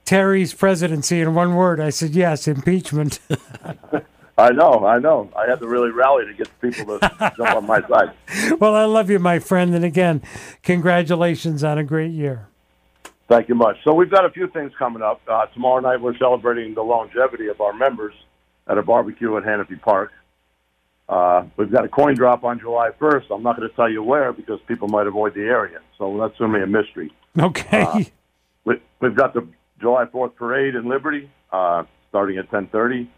[0.05, 1.81] Terry's presidency in one word.
[1.81, 3.18] I said, yes, impeachment.
[4.39, 5.31] I know, I know.
[5.35, 8.12] I had to really rally to get people to jump on my side.
[8.61, 9.74] well, I love you, my friend.
[9.74, 10.22] And again,
[10.62, 12.49] congratulations on a great year.
[13.29, 13.79] Thank you much.
[13.83, 15.20] So we've got a few things coming up.
[15.27, 18.14] Uh, tomorrow night we're celebrating the longevity of our members
[18.68, 20.12] at a barbecue at Hanofee Park.
[21.08, 23.26] Uh, we've got a coin drop on July 1st.
[23.30, 25.78] I'm not going to tell you where because people might avoid the area.
[25.98, 27.12] So that's only a mystery.
[27.38, 27.82] Okay.
[27.82, 28.00] Uh,
[28.64, 29.46] we, we've got the
[29.80, 33.08] July 4th parade in Liberty uh, starting at 10:30.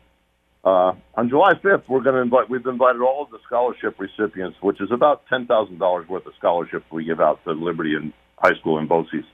[0.65, 2.51] Uh, on July 5th, we're going to invite.
[2.51, 6.35] We've invited all of the scholarship recipients, which is about ten thousand dollars worth of
[6.37, 9.25] scholarship we give out to Liberty and High School in BOCES.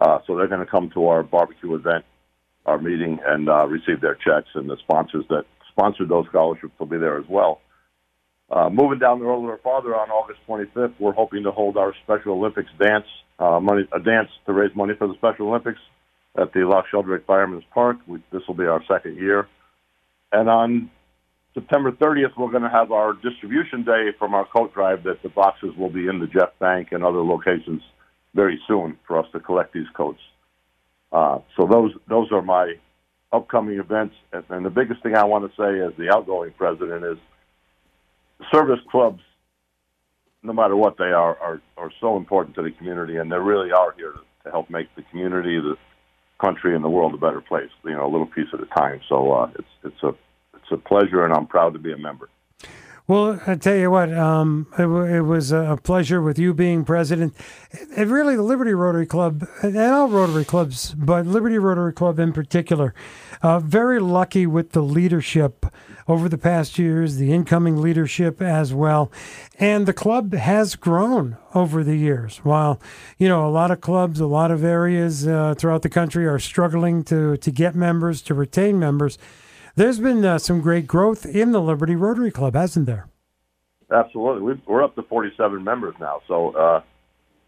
[0.00, 2.04] Uh, so they're going to come to our barbecue event,
[2.66, 4.48] our meeting, and uh, receive their checks.
[4.54, 5.46] And the sponsors that
[5.76, 7.60] sponsored those scholarships will be there as well.
[8.48, 11.76] Uh, moving down the road a little farther on August 25th, we're hoping to hold
[11.76, 13.06] our Special Olympics dance,
[13.38, 15.80] uh, money, a dance to raise money for the Special Olympics
[16.38, 17.96] at the Loch Sheldrake Fireman's Park.
[18.06, 19.48] We, this will be our second year.
[20.32, 20.90] And on
[21.54, 25.28] September 30th, we're going to have our distribution day from our coat drive that the
[25.28, 27.82] boxes will be in the Jeff Bank and other locations
[28.34, 30.20] very soon for us to collect these coats.
[31.10, 32.74] Uh, so those those are my
[33.36, 34.14] upcoming events.
[34.32, 37.18] And, the biggest thing I want to say as the outgoing president is
[38.52, 39.20] service clubs,
[40.42, 43.72] no matter what they are, are, are so important to the community, and they really
[43.72, 45.76] are here to, to help make the community, the
[46.40, 47.70] country, and the world a better place.
[47.84, 49.00] You know, a little piece at a time.
[49.08, 50.08] So uh, it's it's a
[50.54, 52.28] it's a pleasure, and I'm proud to be a member.
[53.08, 57.36] Well, I tell you what, um, it, it was a pleasure with you being president.
[57.96, 62.32] And really, the Liberty Rotary Club, and all Rotary Clubs, but Liberty Rotary Club in
[62.32, 62.94] particular,
[63.42, 65.66] uh, very lucky with the leadership
[66.08, 69.12] over the past years, the incoming leadership as well.
[69.56, 72.38] And the club has grown over the years.
[72.38, 72.80] While,
[73.18, 76.40] you know, a lot of clubs, a lot of areas uh, throughout the country are
[76.40, 79.16] struggling to, to get members, to retain members.
[79.76, 83.08] There's been uh, some great growth in the Liberty Rotary Club, hasn't there?
[83.92, 86.22] Absolutely, We've, we're up to 47 members now.
[86.26, 86.80] So, uh,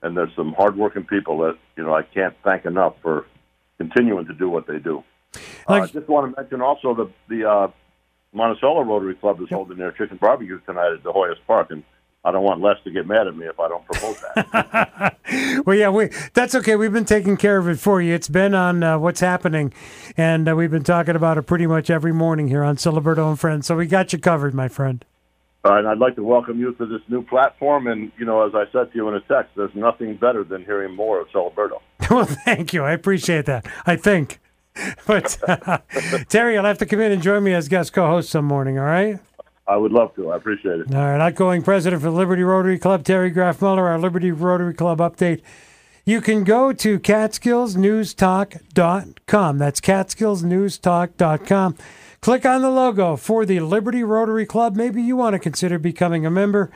[0.02, 3.24] and there's some hardworking people that you know I can't thank enough for
[3.78, 5.02] continuing to do what they do.
[5.66, 7.68] Uh, I just want to mention also the the uh,
[8.34, 11.82] Monticello Rotary Club is holding their chicken barbecue tonight at the Hoyas Park, and
[12.28, 15.16] I don't want Les to get mad at me if I don't promote that.
[15.66, 16.74] Well, yeah, we that's okay.
[16.76, 18.14] We've been taking care of it for you.
[18.14, 19.74] It's been on uh, what's happening,
[20.16, 23.38] and uh, we've been talking about it pretty much every morning here on Ciliberto and
[23.38, 23.66] Friends.
[23.66, 25.04] So we got you covered, my friend.
[25.66, 27.88] Uh, and I'd like to welcome you to this new platform.
[27.88, 30.64] And you know, as I said to you in a text, there's nothing better than
[30.64, 31.80] hearing more of Ciliberto.
[32.10, 32.84] well, thank you.
[32.84, 33.66] I appreciate that.
[33.86, 34.40] I think.
[35.06, 35.78] But uh,
[36.28, 38.78] Terry, you'll have to come in and join me as guest co-host some morning.
[38.78, 39.18] All right.
[39.68, 40.30] I would love to.
[40.30, 40.94] I appreciate it.
[40.94, 44.96] All right, outgoing president for the Liberty Rotary Club, Terry Grafmuler, our Liberty Rotary Club
[44.98, 45.42] update.
[46.06, 49.58] You can go to catskillsnewstalk.com.
[49.58, 51.76] That's catskillsnewstalk.com.
[52.20, 54.74] Click on the logo for the Liberty Rotary Club.
[54.74, 56.70] Maybe you want to consider becoming a member.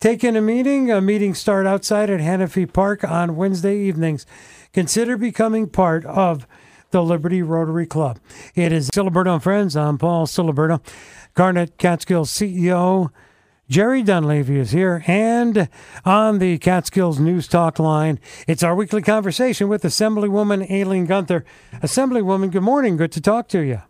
[0.00, 0.90] Take in a meeting.
[0.90, 4.24] A meeting start outside at Hanofee Park on Wednesday evenings.
[4.72, 6.46] Consider becoming part of
[6.90, 8.18] the Liberty Rotary Club.
[8.54, 9.76] It is Ciliberto and Friends.
[9.76, 10.80] I'm Paul Ciliberto.
[11.38, 13.10] Garnet Catskills CEO
[13.68, 15.68] Jerry Dunleavy is here, and
[16.04, 18.18] on the Catskills News Talk line,
[18.48, 21.44] it's our weekly conversation with Assemblywoman Aileen Gunther.
[21.74, 22.96] Assemblywoman, good morning.
[22.96, 23.82] Good to talk to you.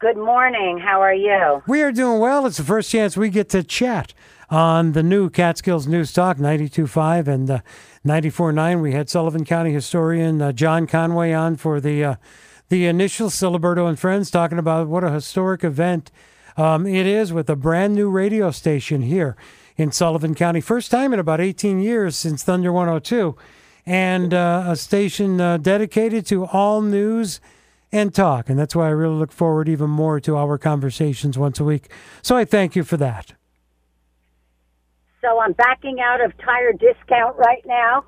[0.00, 0.80] Good morning.
[0.84, 1.62] How are you?
[1.68, 2.44] We are doing well.
[2.44, 4.12] It's the first chance we get to chat
[4.50, 7.60] on the new Catskills News Talk 92.5 and uh,
[8.04, 8.82] 94.9.
[8.82, 12.16] We had Sullivan County historian uh, John Conway on for the uh,
[12.68, 16.10] the initial Ciliberto and Friends talking about what a historic event
[16.58, 19.36] um, it is with a brand new radio station here
[19.76, 20.60] in Sullivan County.
[20.60, 23.36] First time in about 18 years since Thunder 102,
[23.86, 27.40] and uh, a station uh, dedicated to all news
[27.92, 28.50] and talk.
[28.50, 31.90] And that's why I really look forward even more to our conversations once a week.
[32.22, 33.34] So I thank you for that.
[35.20, 38.04] So I'm backing out of tire discount right now.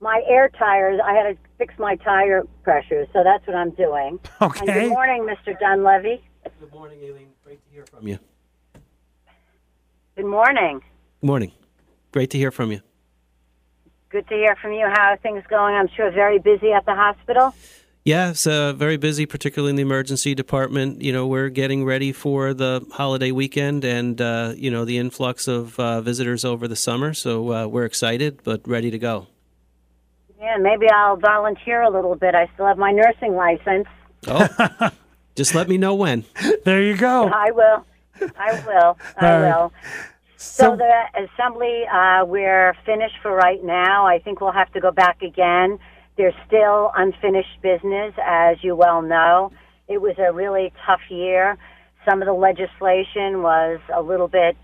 [0.00, 4.18] My air tires, I had to fix my tire pressure, so that's what I'm doing.
[4.42, 4.60] Okay.
[4.60, 5.58] And good morning, Mr.
[5.60, 6.20] Dunleavy.
[6.58, 7.31] Good morning, Aileen.
[7.52, 8.18] Great to hear from you.
[10.16, 10.80] Good morning.
[11.20, 11.52] Good morning.
[12.10, 12.80] Great to hear from you.
[14.08, 14.86] Good to hear from you.
[14.90, 15.74] How are things going?
[15.74, 17.54] I'm sure very busy at the hospital.
[18.06, 21.02] Yeah, it's uh, very busy, particularly in the emergency department.
[21.02, 25.46] You know, we're getting ready for the holiday weekend and, uh, you know, the influx
[25.46, 27.12] of uh, visitors over the summer.
[27.12, 29.26] So uh, we're excited, but ready to go.
[30.40, 32.34] Yeah, maybe I'll volunteer a little bit.
[32.34, 33.88] I still have my nursing license.
[34.26, 34.90] Oh,
[35.34, 36.24] just let me know when.
[36.64, 37.28] There you go.
[37.28, 37.84] I will.
[38.36, 38.96] I will.
[39.16, 39.56] I All right.
[39.56, 39.72] will.
[40.36, 44.06] So, the assembly, uh, we're finished for right now.
[44.06, 45.78] I think we'll have to go back again.
[46.16, 49.52] There's still unfinished business, as you well know.
[49.88, 51.56] It was a really tough year.
[52.08, 54.56] Some of the legislation was a little bit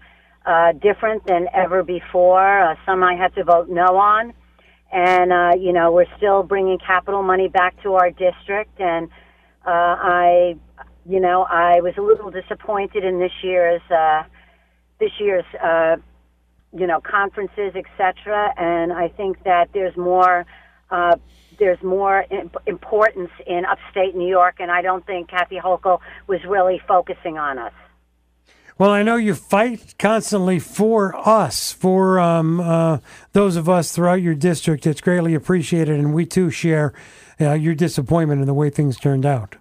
[0.47, 2.61] uh, different than ever before.
[2.61, 4.33] Uh, some I had to vote no on.
[4.91, 8.81] And, uh, you know, we're still bringing capital money back to our district.
[8.81, 9.09] And
[9.69, 10.57] uh, I,
[11.07, 14.23] you know, I was a little disappointed in this year's uh,
[14.99, 15.97] this year's uh,
[16.73, 18.55] you know conferences, etc.
[18.57, 20.47] And I think that there's more
[20.91, 21.17] uh,
[21.59, 26.43] there's more imp- importance in upstate New York, and I don't think Kathy Hochul was
[26.47, 27.75] really focusing on us.
[28.79, 32.99] Well, I know you fight constantly for us, for um, uh,
[33.33, 34.87] those of us throughout your district.
[34.87, 36.95] It's greatly appreciated, and we too share
[37.41, 39.57] uh, your disappointment in the way things turned out.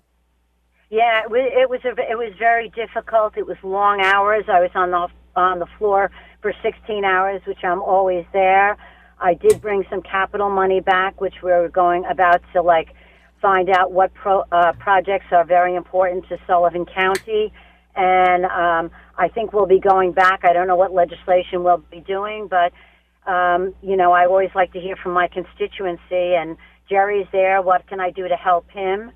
[0.90, 1.30] Yeah, it
[1.70, 3.38] was a, it was very difficult.
[3.38, 4.46] It was long hours.
[4.48, 6.10] I was on the on the floor
[6.42, 8.78] for 16 hours, which I'm always there.
[9.20, 12.94] I did bring some capital money back, which we're going about to like
[13.42, 17.52] find out what pro, uh, projects are very important to Sullivan County,
[17.96, 20.42] and um, I think we'll be going back.
[20.44, 22.72] I don't know what legislation we'll be doing, but
[23.30, 26.58] um, you know, I always like to hear from my constituency, and
[26.90, 27.62] Jerry's there.
[27.62, 29.12] What can I do to help him?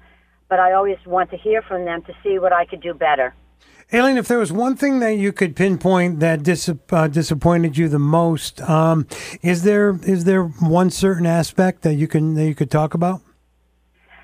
[0.49, 3.33] But I always want to hear from them to see what I could do better.
[3.93, 7.89] Aileen, if there was one thing that you could pinpoint that dis- uh, disappointed you
[7.89, 9.05] the most, um,
[9.41, 13.21] is there is there one certain aspect that you can that you could talk about?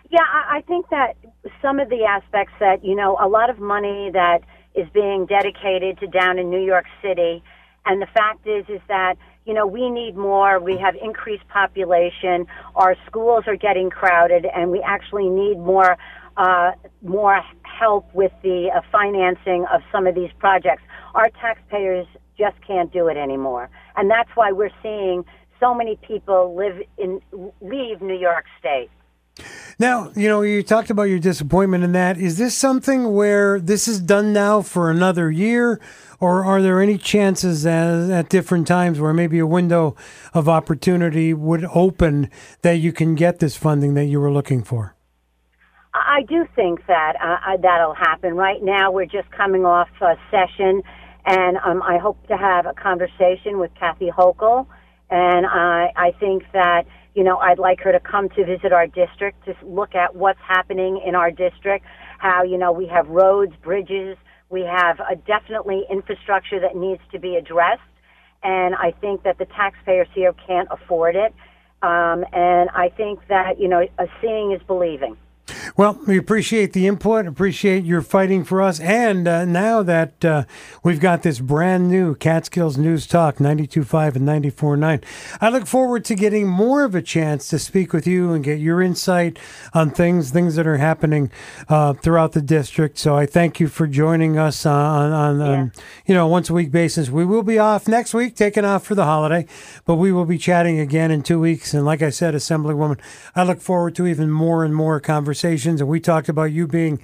[0.09, 1.17] Yeah, I, I think that
[1.61, 4.39] some of the aspects that, you know, a lot of money that
[4.73, 7.43] is being dedicated to down in New York City,
[7.85, 9.15] and the fact is, is that,
[9.47, 10.59] you know, we need more.
[10.59, 12.45] We have increased population.
[12.75, 15.97] Our schools are getting crowded, and we actually need more,
[16.35, 16.71] uh,
[17.01, 20.83] more help with the uh, financing of some of these projects.
[21.15, 22.05] Our taxpayers
[22.37, 25.23] just can't do it anymore, and that's why we're seeing
[25.61, 27.21] so many people live in
[27.61, 28.89] leave New York State.
[29.79, 32.17] Now, you know, you talked about your disappointment in that.
[32.17, 35.79] Is this something where this is done now for another year,
[36.19, 39.95] or are there any chances at, at different times where maybe a window
[40.33, 42.31] of opportunity would open
[42.63, 44.95] that you can get this funding that you were looking for?
[45.93, 48.35] I do think that uh, that'll happen.
[48.35, 50.81] Right now, we're just coming off a session,
[51.25, 54.65] and um, I hope to have a conversation with Kathy Hochul.
[55.09, 56.85] And I, I think that
[57.17, 60.39] you know I'd like her to come to visit our district to look at what's
[60.47, 61.83] happening in our district.
[62.19, 64.17] How you know we have roads, bridges,
[64.49, 67.81] we have a definitely infrastructure that needs to be addressed,
[68.43, 71.33] and I think that the taxpayers here can't afford it.
[71.81, 75.17] Um, and I think that you know, uh, seeing is believing.
[75.77, 78.79] Well, we appreciate the input, appreciate your fighting for us.
[78.79, 80.45] And uh, now that uh,
[80.83, 85.03] we've got this brand new Catskills News Talk 92.5 and 94.9,
[85.39, 88.57] I look forward to getting more of a chance to speak with you and get
[88.57, 89.37] your insight
[89.71, 91.31] on things, things that are happening
[91.69, 92.97] uh, throughout the district.
[92.97, 95.71] So I thank you for joining us on, on, on
[96.07, 97.11] you know, once a week basis.
[97.11, 99.45] We will be off next week, taking off for the holiday,
[99.85, 101.75] but we will be chatting again in two weeks.
[101.75, 102.99] And like I said, Assemblywoman,
[103.35, 104.99] I look forward to even more and more
[105.67, 105.81] conversations.
[105.81, 106.99] And we talked about you being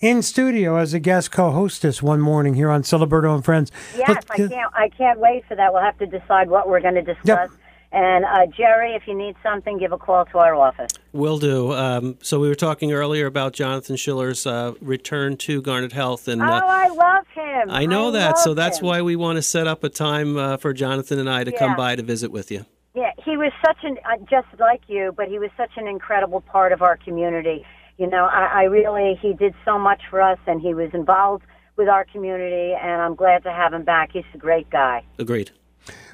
[0.00, 3.70] in studio as a guest co-hostess one morning here on Ciliberto and Friends.
[3.96, 4.74] Yes, Let- I can't.
[4.74, 5.72] I can't wait for that.
[5.72, 7.50] We'll have to decide what we're going to discuss.
[7.90, 10.92] And uh, Jerry, if you need something, give a call to our office.
[11.14, 11.72] Will do.
[11.72, 16.42] Um, so we were talking earlier about Jonathan Schiller's uh, return to Garnet Health, and
[16.42, 17.70] oh, uh, I love him.
[17.70, 18.36] I know that.
[18.36, 18.88] So that's him.
[18.88, 21.58] why we want to set up a time uh, for Jonathan and I to Yeah.
[21.58, 22.66] come by to visit with you.
[22.94, 26.42] Yeah, he was such an uh, just like you, but he was such an incredible
[26.42, 27.64] part of our community.
[27.98, 31.44] You know, I, I really he did so much for us, and he was involved
[31.76, 34.10] with our community, and I'm glad to have him back.
[34.12, 35.04] He's a great guy.
[35.18, 35.50] Agreed.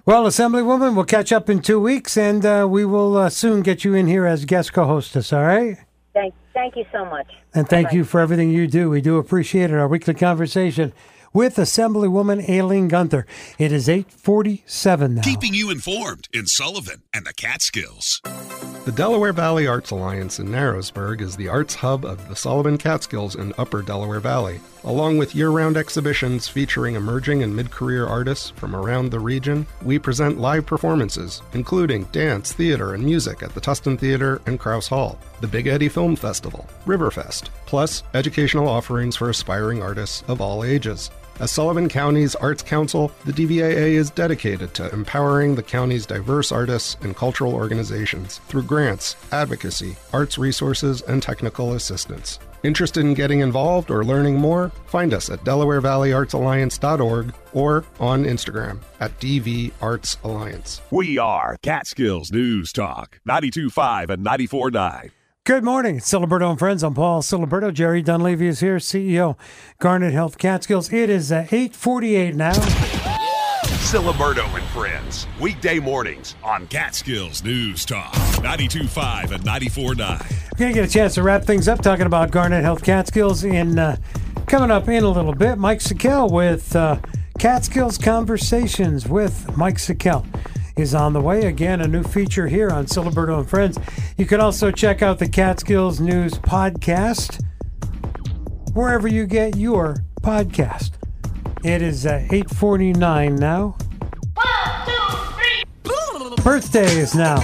[0.06, 3.84] Well, Assemblywoman, we'll catch up in two weeks, and uh, we will uh, soon get
[3.84, 5.32] you in here as guest co-hostess.
[5.32, 5.78] All right.
[6.12, 7.26] Thank, thank you so much.
[7.54, 8.90] And thank you for everything you do.
[8.90, 9.74] We do appreciate it.
[9.74, 10.92] Our weekly conversation
[11.34, 13.26] with Assemblywoman Aileen Gunther.
[13.58, 15.22] It is 847 now.
[15.22, 18.22] Keeping you informed in Sullivan and the Catskills.
[18.84, 23.34] The Delaware Valley Arts Alliance in Narrowsburg is the arts hub of the Sullivan Catskills
[23.34, 24.60] and Upper Delaware Valley.
[24.84, 29.66] Along with year round exhibitions featuring emerging and mid career artists from around the region,
[29.82, 34.86] we present live performances, including dance, theater, and music at the Tusten Theater and Krause
[34.86, 40.62] Hall, the Big Eddy Film Festival, Riverfest, plus educational offerings for aspiring artists of all
[40.62, 41.10] ages.
[41.40, 46.96] As Sullivan County's Arts Council, the DVAA is dedicated to empowering the county's diverse artists
[47.00, 52.38] and cultural organizations through grants, advocacy, arts resources, and technical assistance.
[52.62, 54.70] Interested in getting involved or learning more?
[54.86, 60.82] Find us at DelawareValleyArtsAlliance.org or on Instagram at DV Arts Alliance.
[60.90, 65.10] We are Catskills News Talk, 92.5 and 94.9.
[65.46, 65.96] Good morning.
[65.96, 66.82] It's Ciliberto and Friends.
[66.82, 67.70] I'm Paul Ciliberto.
[67.70, 69.36] Jerry Dunleavy is here, CEO,
[69.78, 70.90] Garnet Health Catskills.
[70.90, 72.54] It is uh, 848 now.
[73.84, 79.98] Ciliberto and Friends, weekday mornings on Catskills News Talk, 92.5 and 94.9.
[80.52, 83.44] We're going to get a chance to wrap things up talking about Garnet Health Catskills
[83.44, 83.98] in uh,
[84.46, 85.58] coming up in a little bit.
[85.58, 86.98] Mike Sikel with uh,
[87.38, 90.24] Catskills Conversations with Mike Sikel
[90.76, 91.46] is on the way.
[91.46, 93.78] Again, a new feature here on Ciliberto and Friends.
[94.16, 97.42] You can also check out the Catskills News podcast
[98.72, 100.92] wherever you get your podcast.
[101.62, 103.76] It is uh, 849 now.
[106.42, 107.36] Birthday is now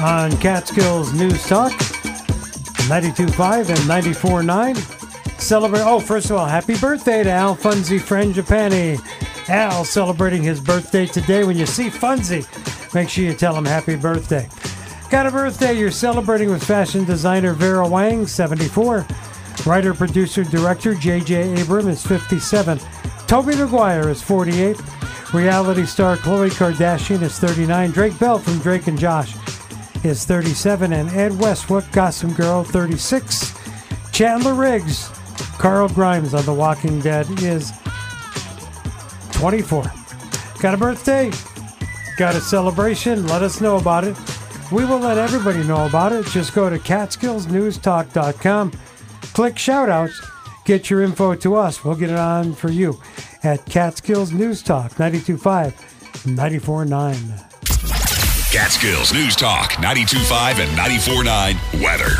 [0.00, 1.72] on Catskills News Talk.
[2.88, 5.40] 92.5 and 94.9.
[5.40, 5.82] Celebrate.
[5.82, 8.98] Oh, first of all, happy birthday to Al Funzi Frangipani.
[9.50, 11.42] Al celebrating his birthday today.
[11.42, 12.46] When you see Funzi,
[12.94, 14.48] make sure you tell him happy birthday.
[15.10, 19.04] Got a birthday you're celebrating with fashion designer Vera Wang, 74.
[19.66, 21.60] Writer, producer, director J.J.
[21.60, 22.78] Abram is 57.
[23.26, 24.80] Tobey Maguire is 48.
[25.34, 27.90] Reality star Khloe Kardashian is 39.
[27.90, 29.34] Drake Bell from Drake and Josh
[30.04, 30.92] is 37.
[30.92, 33.52] And Ed Westwick, Gossip Girl, 36.
[34.12, 35.08] Chandler Riggs,
[35.58, 37.72] Carl Grimes on The Walking Dead is
[39.40, 39.90] 24.
[40.60, 41.32] Got a birthday?
[42.18, 43.26] Got a celebration?
[43.26, 44.14] Let us know about it.
[44.70, 46.26] We will let everybody know about it.
[46.26, 48.72] Just go to catskillsnewstalk.com,
[49.32, 50.12] click shoutouts,
[50.66, 51.82] get your info to us.
[51.82, 53.00] We'll get it on for you
[53.42, 57.16] at Catskills News Talk 925 949.
[58.52, 62.16] Catskills News Talk, 92.5 and 94.9 weather.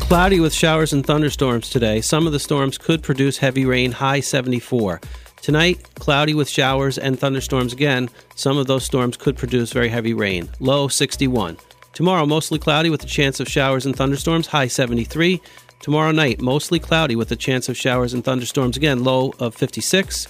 [0.00, 2.00] Cloudy with showers and thunderstorms today.
[2.00, 5.00] Some of the storms could produce heavy rain, high 74.
[5.42, 8.10] Tonight, cloudy with showers and thunderstorms again.
[8.34, 11.56] Some of those storms could produce very heavy rain, low 61.
[11.94, 15.40] Tomorrow, mostly cloudy with a chance of showers and thunderstorms, high 73.
[15.80, 20.28] Tomorrow night, mostly cloudy with a chance of showers and thunderstorms again, low of 56.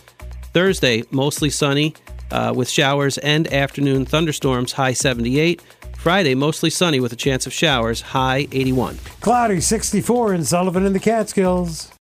[0.55, 1.95] Thursday, mostly sunny
[2.31, 5.61] uh, with showers and afternoon thunderstorms, high 78.
[5.97, 8.97] Friday, mostly sunny with a chance of showers, high 81.
[9.21, 11.93] Cloudy 64 in Sullivan and the Catskills.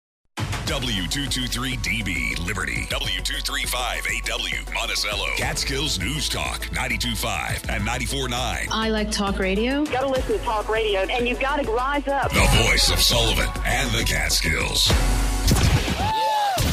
[0.66, 8.68] W223DB Liberty, W235AW Monticello, Catskills News Talk, 92.5 and 94.9.
[8.70, 9.84] I like talk radio.
[9.86, 12.32] Got to listen to talk radio, and you've got to rise up.
[12.32, 14.88] The voice of Sullivan and the Catskills.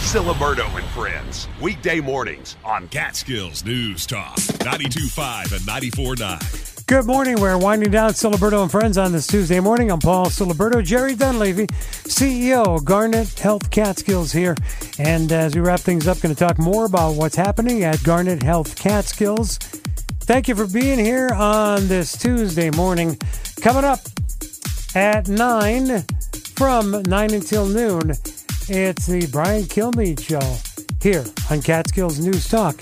[0.07, 6.76] Ciliberto and Friends, weekday mornings on Catskills News Talk, 92.5 and 94.9.
[6.89, 7.41] Good morning.
[7.41, 9.91] We're winding down Ciliberto and Friends on this Tuesday morning.
[9.91, 14.55] I'm Paul Ciliberto, Jerry Dunleavy, CEO Garnet Health Catskills here.
[15.01, 18.41] And as we wrap things up, going to talk more about what's happening at Garnet
[18.41, 19.59] Health Catskills.
[19.59, 23.19] Thank you for being here on this Tuesday morning.
[23.61, 23.99] Coming up
[24.95, 26.03] at 9
[26.55, 28.11] from 9 until noon,
[28.69, 30.57] it's the Brian Kilmeade Show
[31.03, 32.77] here on Catskills News Talk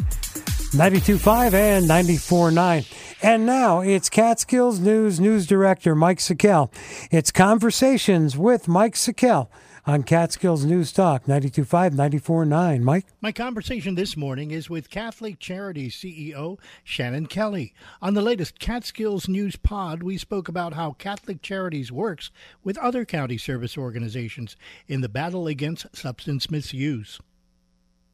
[0.75, 2.93] 92.5 and 94.9.
[3.23, 6.69] And now it's Catskills News News Director Mike Sikel.
[7.13, 9.49] It's Conversations with Mike Sikel
[9.87, 12.81] on Catskills News Talk 92.5, 94.9.
[12.81, 13.07] Mike?
[13.21, 17.73] My conversation this morning is with Catholic Charities CEO Shannon Kelly.
[18.03, 22.33] On the latest Catskills News Pod, we spoke about how Catholic Charities works
[22.65, 24.57] with other county service organizations
[24.89, 27.21] in the battle against substance misuse.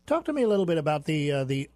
[0.06, 1.70] Talk to me a little bit about the uh, the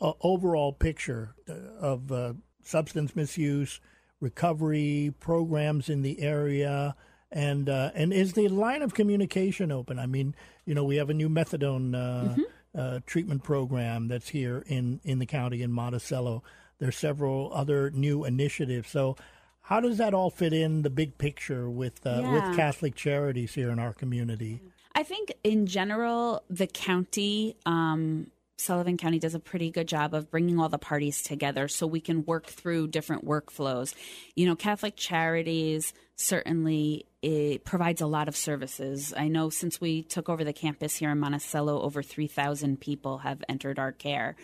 [0.00, 2.32] uh, overall picture uh, of uh,
[2.62, 3.80] substance misuse,
[4.20, 6.94] recovery programs in the area,
[7.30, 9.98] and uh, and is the line of communication open?
[9.98, 10.34] I mean,
[10.64, 12.42] you know, we have a new methadone uh, Mm-hmm.
[12.78, 16.42] uh, treatment program that's here in in the county in Monticello.
[16.78, 18.90] There's several other new initiatives.
[18.90, 19.16] So,
[19.62, 22.32] how does that all fit in the big picture with uh, Yeah.
[22.34, 24.60] with Catholic charities here in our community?
[24.94, 30.30] I think in general, the county, um, Sullivan County, does a pretty good job of
[30.30, 33.94] bringing all the parties together so we can work through different workflows.
[34.34, 39.12] You know, Catholic Charities certainly it provides a lot of services.
[39.16, 43.44] I know since we took over the campus here in Monticello, over 3,000 people have
[43.48, 44.36] entered our care.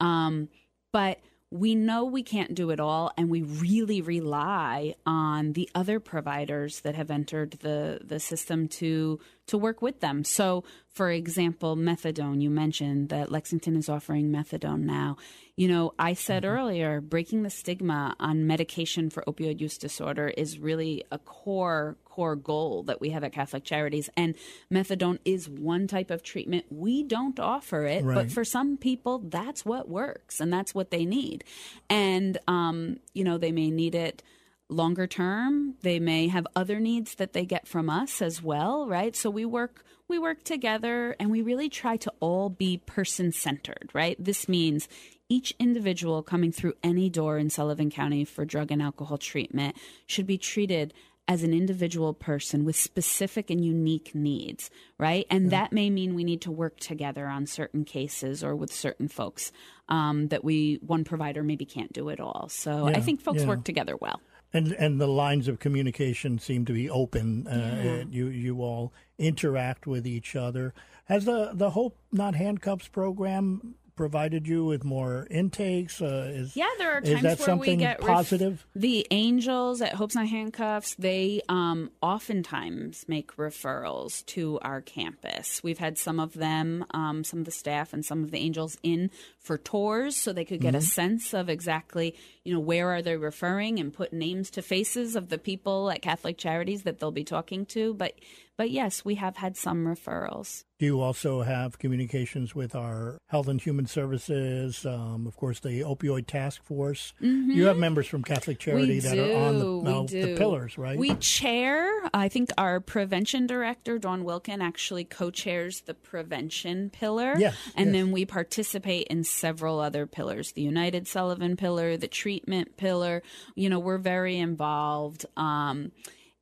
[0.00, 0.48] Um,
[0.92, 5.98] but we know we can't do it all, and we really rely on the other
[5.98, 9.18] providers that have entered the, the system to
[9.48, 10.24] to work with them.
[10.24, 12.40] So, for example, methadone.
[12.40, 15.16] You mentioned that Lexington is offering methadone now.
[15.56, 20.58] You know, I said earlier, breaking the stigma on medication for opioid use disorder is
[20.58, 24.10] really a core core goal that we have at Catholic Charities.
[24.16, 24.34] And
[24.72, 26.66] methadone is one type of treatment.
[26.70, 31.04] We don't offer it, but for some people, that's what works and that's what they
[31.04, 31.44] need.
[31.88, 34.22] And, um, you know, they may need it
[34.68, 35.74] longer term.
[35.82, 39.16] They may have other needs that they get from us as well, right?
[39.16, 43.90] So we work we work together and we really try to all be person centered,
[43.92, 44.16] right?
[44.18, 44.88] This means
[45.28, 50.26] each individual coming through any door in Sullivan County for drug and alcohol treatment should
[50.26, 50.94] be treated
[51.28, 55.26] as an individual person with specific and unique needs, right?
[55.28, 59.08] And that may mean we need to work together on certain cases or with certain
[59.08, 59.52] folks
[59.90, 62.48] um, that we one provider maybe can't do it all.
[62.48, 63.48] So I think folks yeah.
[63.48, 64.22] work together well.
[64.52, 67.46] And and the lines of communication seem to be open.
[67.46, 68.04] Uh, Yeah.
[68.08, 70.72] You you all interact with each other.
[71.04, 76.00] Has the the Hope Not Handcuffs program provided you with more intakes?
[76.00, 78.64] Uh, is Yeah, there are times that where we get ref- positive?
[78.74, 85.62] the angels at Hope's Not Handcuffs, they um, oftentimes make referrals to our campus.
[85.62, 88.78] We've had some of them, um, some of the staff and some of the angels
[88.82, 90.84] in for tours so they could get a Mm-hmm.
[90.86, 90.90] Mhm.
[90.92, 95.28] sense of exactly, you know, where are they referring and put names to faces of
[95.28, 97.94] the people at Catholic Charities that they'll be talking to.
[97.94, 98.14] But
[98.58, 100.64] but yes, we have had some referrals.
[100.80, 104.84] Do you also have communications with our Health and Human Services?
[104.84, 107.14] Um, of course, the Opioid Task Force.
[107.22, 107.54] Mhm.
[107.54, 110.98] You have members from Catholic Charity we that do, are on the, the pillars, right?
[110.98, 111.88] We chair.
[112.12, 117.34] I think our prevention director, Dawn Wilkin, actually co-chairs the prevention pillar.
[117.38, 117.92] Yes, and yes.
[117.92, 123.22] then we participate in several other pillars: the United Sullivan pillar, the treatment pillar.
[123.54, 125.26] You know, we're very involved.
[125.36, 125.92] Um,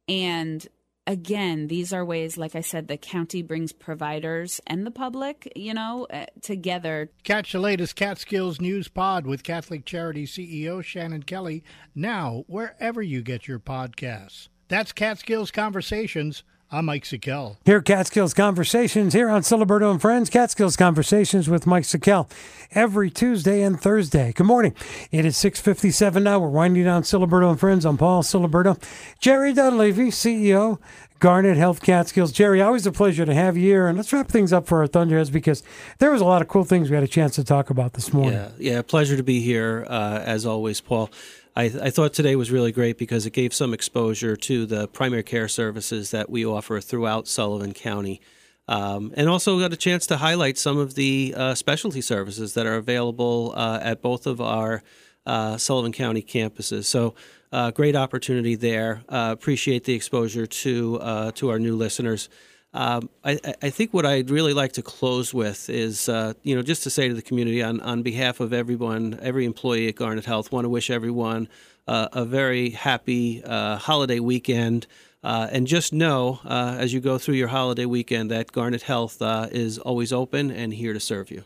[0.08, 0.66] and
[1.06, 5.74] again, these are ways, like I said, the county brings providers and the public, you
[5.74, 11.62] know, uh, together Catch the latest Catskills News Pod with Catholic Charity CEO Shannon Kelly
[11.94, 14.48] now wherever you get your podcasts.
[14.68, 16.42] That's Catskills Conversations.
[16.68, 17.56] I'm Mike Sikel.
[17.64, 20.28] Here, Catskills Conversations here on Ciliberto and Friends.
[20.28, 22.28] Catskills Conversations with Mike Sikel
[22.72, 24.32] every Tuesday and Thursday.
[24.32, 24.74] Good morning.
[25.12, 26.40] It is 6.57 now.
[26.40, 27.84] We're winding down Ciliberto and Friends.
[27.84, 28.82] I'm Paul Ciliberto.
[29.20, 30.80] Jerry Dunleavy, CEO,
[31.20, 32.32] Garnet Health Catskills.
[32.32, 33.86] Jerry, always a pleasure to have you here.
[33.86, 35.62] And let's wrap things up for our Thunderheads because
[35.98, 38.12] there was a lot of cool things we had a chance to talk about this
[38.12, 38.34] morning.
[38.34, 41.10] Yeah, yeah, pleasure to be here uh, as always, Paul.
[41.56, 45.22] I, I thought today was really great because it gave some exposure to the primary
[45.22, 48.20] care services that we offer throughout Sullivan County.
[48.68, 52.66] Um, and also got a chance to highlight some of the uh, specialty services that
[52.66, 54.82] are available uh, at both of our
[55.24, 56.84] uh, Sullivan County campuses.
[56.84, 57.14] So,
[57.52, 59.02] uh, great opportunity there.
[59.08, 62.28] Uh, appreciate the exposure to uh, to our new listeners.
[62.76, 66.62] Um, I, I- think what I'd really like to close with is, uh, you know,
[66.62, 70.26] just to say to the community on, on behalf of everyone, every employee at Garnet
[70.26, 71.48] Health, want to wish everyone
[71.88, 74.86] uh, a very happy uh, holiday weekend.
[75.24, 79.20] Uh, and just know, uh, as you go through your holiday weekend, that Garnet Health
[79.20, 81.44] uh, is always open and here to serve you.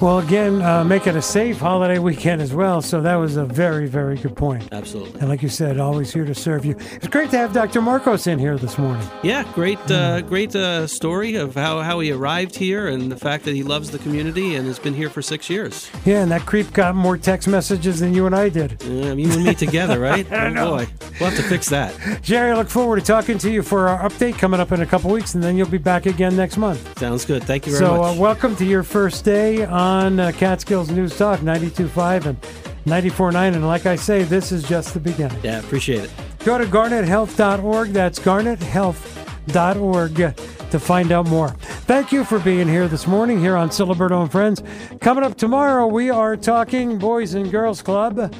[0.00, 2.82] Well, again, uh, make it a safe holiday weekend as well.
[2.82, 4.68] So that was a very, very good point.
[4.72, 5.20] Absolutely.
[5.20, 6.76] And like you said, always here to serve you.
[6.94, 7.80] It's great to have Dr.
[7.80, 9.06] Morcos in here this morning.
[9.22, 13.44] Yeah, great, uh, great uh, story of how, how he arrived here and the fact
[13.44, 15.88] that he loves the community and has been here for six years.
[16.04, 18.82] Yeah, and that creep got more text messages than you and I did.
[18.82, 20.30] Yeah, you and me together, right?
[20.32, 20.70] I oh know.
[20.70, 20.88] boy,
[21.20, 22.20] we'll have to fix that.
[22.20, 24.86] Jerry, I look forward to talking to you for our update coming up in a
[24.86, 26.98] couple weeks, and then you'll be back again next month.
[26.98, 27.44] Sounds good.
[27.44, 28.16] Thank you very so, much.
[28.16, 32.40] uh, welcome to your first day on uh, Catskills News Talk 92.5 and
[32.86, 33.54] 94.9.
[33.54, 35.38] And like I say, this is just the beginning.
[35.42, 36.10] yeah, appreciate it.
[36.38, 37.90] Go to garnethealth.org.
[37.90, 41.50] That's garnethealth.org to find out more.
[41.86, 44.62] Thank you for being here this morning here on Ciliberto and Friends.
[45.02, 48.34] Coming up tomorrow, we are talking Boys and Girls Club.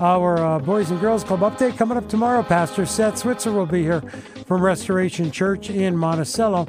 [0.00, 2.42] Our uh, Boys and Girls Club update coming up tomorrow.
[2.42, 4.02] Pastor Seth Switzer will be here
[4.46, 6.66] from Restoration Church in Monticello.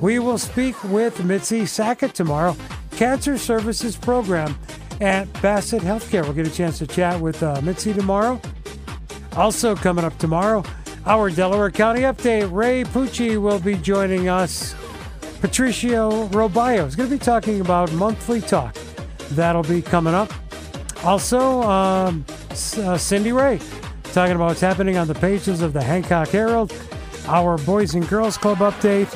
[0.00, 2.54] We will speak with Mitzi Sackett tomorrow,
[2.92, 4.58] Cancer Services Program
[5.00, 6.22] at Bassett Healthcare.
[6.22, 8.40] We'll get a chance to chat with uh, Mitzi tomorrow.
[9.36, 10.64] Also coming up tomorrow,
[11.06, 12.50] our Delaware County update.
[12.52, 14.74] Ray Pucci will be joining us.
[15.40, 18.74] Patricio Robayo is going to be talking about monthly talk.
[19.30, 20.32] That'll be coming up.
[21.04, 23.60] Also, um, uh, Cindy Ray
[24.04, 26.72] talking about what's happening on the pages of the Hancock Herald.
[27.28, 29.14] Our Boys and Girls Club update.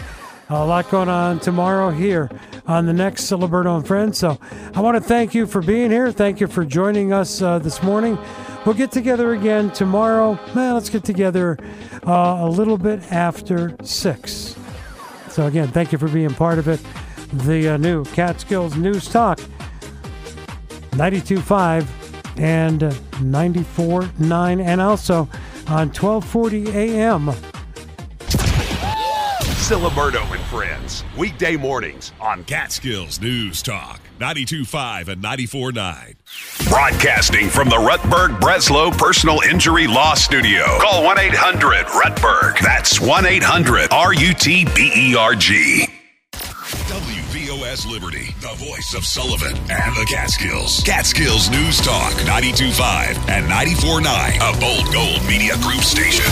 [0.52, 2.28] A lot going on tomorrow here
[2.66, 4.18] on the next Ciliberto and Friends.
[4.18, 4.36] So
[4.74, 6.10] I want to thank you for being here.
[6.10, 8.18] Thank you for joining us uh, this morning.
[8.66, 10.40] We'll get together again tomorrow.
[10.52, 11.56] Man, let's get together
[12.04, 14.56] uh, a little bit after 6.
[15.28, 16.80] So, again, thank you for being part of it.
[17.32, 19.38] The uh, new Catskills News Talk
[20.90, 21.86] 92.5
[22.40, 25.28] and uh, 94.9, and also
[25.68, 27.30] on 1240 a.m.
[29.70, 31.04] Ciliberto and Friends.
[31.16, 34.00] Weekday mornings on Catskills News Talk.
[34.18, 36.68] 92.5 and 94.9.
[36.68, 40.64] Broadcasting from the Rutberg Breslow Personal Injury Law Studio.
[40.80, 42.58] Call 1 800 Rutberg.
[42.58, 45.86] That's 1 800 R U T B E R G.
[46.32, 50.82] WVOS Liberty, the voice of Sullivan and the Catskills.
[50.82, 56.26] Catskills News Talk 92.5 and 94.9, a Bold Gold Media Group station.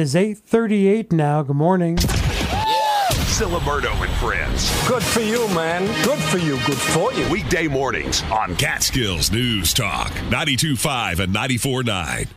[0.00, 1.42] It's 8:38 now.
[1.42, 1.96] Good morning.
[1.96, 4.70] Ciliberto and friends.
[4.86, 5.86] Good for you, man.
[6.04, 6.56] Good for you.
[6.66, 7.28] Good for you.
[7.28, 12.26] Weekday mornings on Catskills News Talk 92.5 and 94.9.